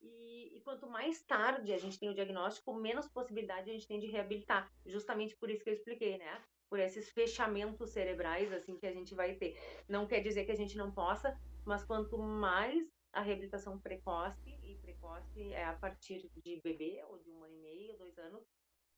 [0.02, 4.00] E, e quanto mais tarde a gente tem o diagnóstico, menos possibilidade a gente tem
[4.00, 4.68] de reabilitar.
[4.84, 6.42] Justamente por isso que eu expliquei, né?
[6.74, 9.56] Por esses fechamentos cerebrais, assim, que a gente vai ter.
[9.88, 14.74] Não quer dizer que a gente não possa, mas quanto mais a reabilitação precoce, e
[14.82, 18.42] precoce é a partir de bebê, ou de um ano e meio, dois anos,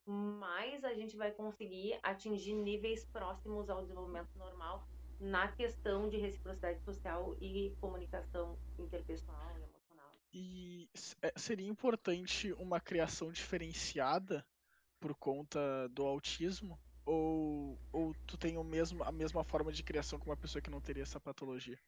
[0.07, 4.89] mais a gente vai conseguir atingir níveis próximos ao desenvolvimento normal
[5.21, 10.13] na questão de reciprocidade social e comunicação interpessoal e emocional.
[10.33, 10.89] E
[11.21, 14.43] é, seria importante uma criação diferenciada
[14.99, 16.81] por conta do autismo?
[17.07, 20.71] Ou, ou tu tem o mesmo, a mesma forma de criação que uma pessoa que
[20.71, 21.79] não teria essa patologia?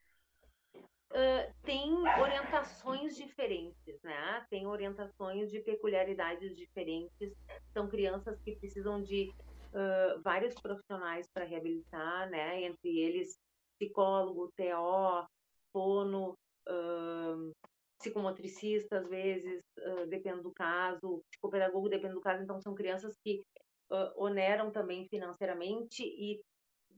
[1.11, 4.47] Uh, tem orientações diferentes, né?
[4.49, 7.33] Tem orientações de peculiaridades diferentes.
[7.73, 9.29] São crianças que precisam de
[9.73, 12.63] uh, vários profissionais para reabilitar, né?
[12.63, 13.37] Entre eles
[13.77, 15.27] psicólogo, TO,
[15.73, 16.37] fono,
[16.69, 17.53] uh,
[17.99, 22.43] psicomotricista, às vezes, uh, depende do caso, psicopedagogo, depende do caso.
[22.43, 23.43] Então, são crianças que
[23.91, 26.41] uh, oneram também financeiramente e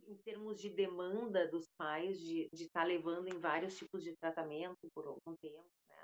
[0.07, 4.89] em termos de demanda dos pais de estar tá levando em vários tipos de tratamento
[4.95, 5.97] por algum tempo, né?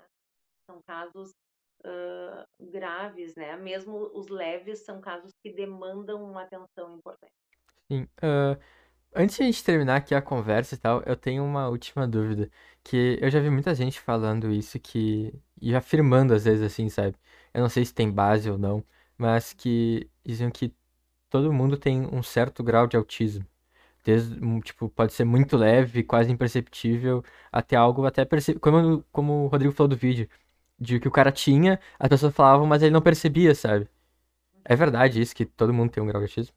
[0.65, 1.31] São casos
[1.81, 3.57] uh, graves, né?
[3.57, 7.33] Mesmo os leves são casos que demandam uma atenção importante.
[7.91, 8.03] Sim.
[8.17, 8.59] Uh,
[9.15, 12.49] antes de a gente terminar aqui a conversa e tal, eu tenho uma última dúvida.
[12.83, 15.33] Que eu já vi muita gente falando isso que.
[15.61, 17.17] E afirmando às vezes assim, sabe?
[17.53, 18.83] Eu não sei se tem base ou não,
[19.17, 20.75] mas que diziam que
[21.29, 23.45] todo mundo tem um certo grau de autismo.
[24.03, 28.55] desde, um, tipo, pode ser muito leve, quase imperceptível, até algo até perce...
[28.59, 30.29] como, como o Rodrigo falou do vídeo,
[30.79, 33.89] de que o cara tinha, as pessoas falavam, mas ele não percebia, sabe?
[34.65, 36.55] É verdade isso, que todo mundo tem um grau de autismo?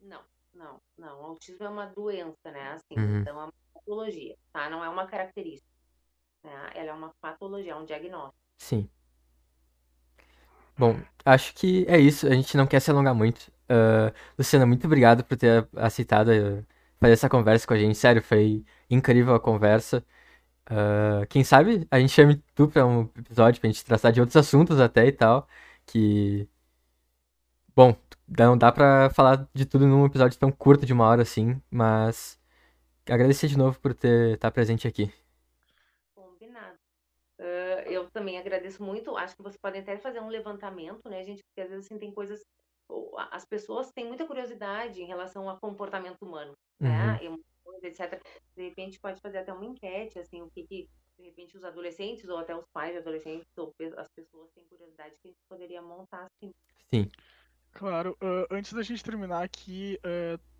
[0.00, 0.24] Não,
[0.54, 1.20] não, não.
[1.22, 2.72] O autismo é uma doença, né?
[2.72, 3.20] Assim, Uhum.
[3.20, 4.68] então é uma patologia, tá?
[4.70, 5.68] Não é uma característica.
[6.44, 6.72] Né?
[6.74, 8.38] Ela é uma patologia, é um diagnóstico.
[8.58, 8.90] Sim.
[10.78, 12.26] Bom, acho que é isso.
[12.26, 13.50] A gente não quer se alongar muito.
[13.68, 16.64] Ah, Luciana, muito obrigado por ter aceitado eh,
[17.00, 17.96] fazer essa conversa com a gente.
[17.98, 20.04] Sério, foi incrível a conversa.
[20.66, 24.36] Ah, quem sabe a gente chame tu pra um episódio pra gente tratar de outros
[24.36, 25.48] assuntos até e tal.
[25.86, 26.48] Que.
[27.74, 27.96] Bom,
[28.26, 32.38] não dá pra falar de tudo num episódio tão curto de uma hora assim, mas
[33.08, 35.12] agradecer de novo por ter estar presente aqui.
[38.18, 39.16] Também agradeço muito.
[39.16, 41.40] Acho que vocês podem até fazer um levantamento, né, gente?
[41.44, 42.44] Porque às vezes assim, tem coisas.
[43.30, 47.16] As pessoas têm muita curiosidade em relação ao comportamento humano, né?
[47.22, 48.20] Emoções, etc.
[48.56, 52.28] De repente pode fazer até uma enquete, assim, o que, que de repente os adolescentes
[52.28, 55.80] ou até os pais de adolescentes ou as pessoas têm curiosidade que a gente poderia
[55.80, 56.52] montar assim.
[56.92, 57.08] Sim.
[57.70, 59.96] Claro, ah, antes da gente terminar aqui,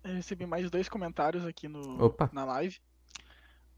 [0.05, 2.29] eu recebi mais dois comentários aqui no, Opa.
[2.31, 2.79] na live.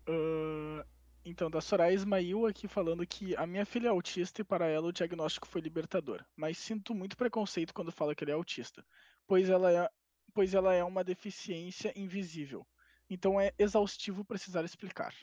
[0.08, 0.86] Ah,
[1.24, 4.88] então, da Soraya Ismail aqui falando que a minha filha é autista e para ela
[4.88, 8.84] o diagnóstico foi libertador, mas sinto muito preconceito quando fala que ele é autista,
[9.28, 9.90] pois ela é,
[10.34, 12.66] pois ela é uma deficiência invisível.
[13.08, 15.14] Então é exaustivo precisar explicar.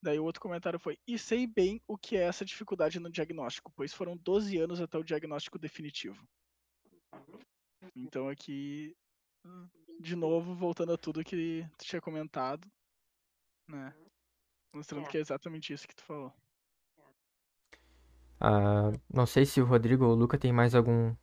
[0.00, 3.72] Daí o outro comentário foi: E sei bem o que é essa dificuldade no diagnóstico,
[3.74, 6.28] pois foram 12 anos até o diagnóstico definitivo.
[7.96, 8.96] Então aqui,
[9.98, 12.70] de novo, voltando a tudo que tu tinha comentado,
[13.66, 13.92] né?
[14.72, 15.08] Mostrando É.
[15.10, 16.32] que é exatamente isso que tu falou.
[18.40, 21.14] Ah, não sei se o Rodrigo ou o Luca tem mais algum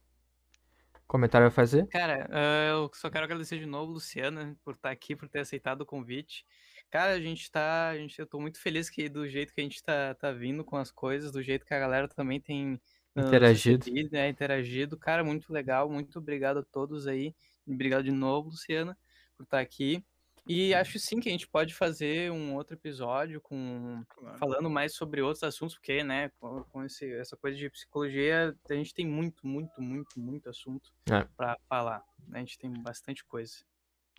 [1.08, 1.88] comentário a fazer.
[1.88, 5.82] Cara, ah, eu só quero agradecer de novo, Luciana, por estar aqui, por ter aceitado
[5.82, 6.46] o convite.
[6.92, 7.90] Cara, a gente tá.
[7.90, 10.64] A gente, eu tô muito feliz que do jeito que a gente tá, tá vindo
[10.64, 12.80] com as coisas, do jeito que a galera também tem
[13.16, 13.86] ah, Interagido.
[14.12, 14.98] né, interagido.
[14.98, 15.90] Cara, muito legal.
[15.90, 17.34] Muito obrigado a todos aí.
[17.66, 18.98] Obrigado de novo, Luciana,
[19.38, 20.04] por estar aqui.
[20.48, 24.38] E acho sim que a gente pode fazer um outro episódio com Claro.
[24.38, 28.74] falando mais sobre outros assuntos, porque, né, com, com esse, essa coisa de psicologia, a
[28.74, 31.26] gente tem muito, muito, muito, muito assunto É.
[31.36, 32.04] pra falar.
[32.32, 33.56] A gente tem bastante coisa.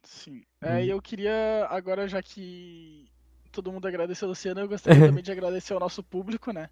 [0.02, 0.42] Sim.
[0.60, 0.96] É, e Hum.
[0.96, 3.08] eu queria, agora já que
[3.52, 6.68] todo mundo agradeceu a Luciana, eu gostaria também de agradecer ao nosso público, né?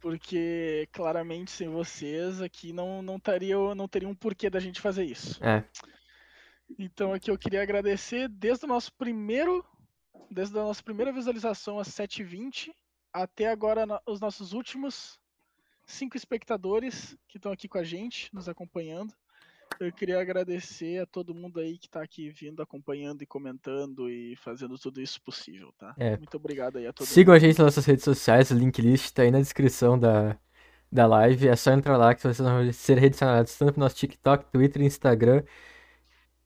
[0.00, 5.04] Porque claramente sem vocês aqui não, não, teria, não teria um porquê da gente fazer
[5.04, 5.42] isso.
[5.44, 5.64] É,
[6.78, 9.64] Então aqui eu queria agradecer desde o nosso primeiro,
[10.30, 12.72] desde a nossa primeira visualização às 7h20
[13.12, 15.18] até agora os nossos últimos
[15.86, 19.12] cinco espectadores que estão aqui com a gente, nos acompanhando.
[19.80, 24.34] Eu queria agradecer a todo mundo aí que está aqui vindo, acompanhando e comentando e
[24.36, 25.94] fazendo tudo isso possível, tá?
[25.98, 26.16] É.
[26.16, 29.12] Muito obrigado aí a todo sigam a gente nas nossas redes sociais, o link list
[29.12, 30.36] tá aí na descrição da,
[30.90, 31.48] da live.
[31.48, 35.44] É só entrar lá que vocês vão ser redicionados tanto pro nosso TikTok, Twitter, Instagram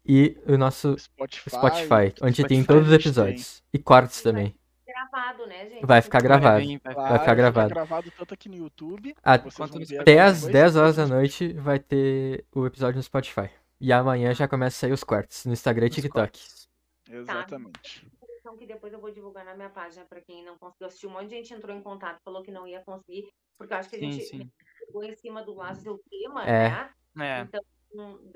[0.05, 0.97] e o nosso.
[0.99, 1.51] Spotify.
[1.51, 3.11] Spotify, onde tem Spotify todos os gente tem.
[3.11, 3.63] episódios.
[3.73, 4.55] E cortes Vai também.
[4.87, 5.87] Gravado, né, gente?
[5.87, 6.61] Vai ficar gravado.
[6.61, 7.69] vir, vai Vai, ficar gravado.
[7.71, 9.15] gravado tanto aqui no YouTube.
[9.23, 12.45] A- vocês Quanto vão no ver Até às depois, 10 horas da noite vai ter
[12.55, 13.49] o episódio no Spotify.
[13.81, 16.13] E amanhã já começa a sair os cortes no Instagram e TikTok.
[16.15, 16.69] cortes.
[17.11, 18.07] Exatamente.
[18.41, 21.07] Então que depois eu vou divulgar na minha página para quem não conseguiu assistir.
[21.07, 23.89] Um monte de gente entrou em contato, falou que não ia conseguir, porque eu acho
[23.89, 24.51] que a Sim, gente sim.
[24.79, 26.69] chegou em cima do laço do tema, É.
[27.15, 27.39] né?
[27.39, 27.61] É, Então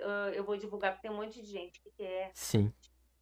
[0.02, 2.30] ah, eu vou divulgar porque tem um monte de gente que quer.
[2.34, 2.72] Sim.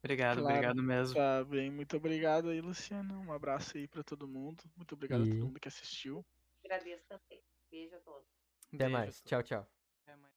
[0.03, 0.55] obrigado, Claro.
[0.55, 1.15] obrigado mesmo.
[1.15, 3.17] Tá bem, muito obrigado aí, Luciana.
[3.19, 4.63] Um abraço aí pra todo mundo.
[4.75, 6.25] Muito obrigado a E- todo mundo que assistiu.
[6.63, 7.43] Agradeço também.
[7.71, 8.27] Beijo a todos.
[8.67, 9.15] Até Beijo a mais.
[9.21, 9.29] todos.
[9.29, 9.74] Tchau, tchau.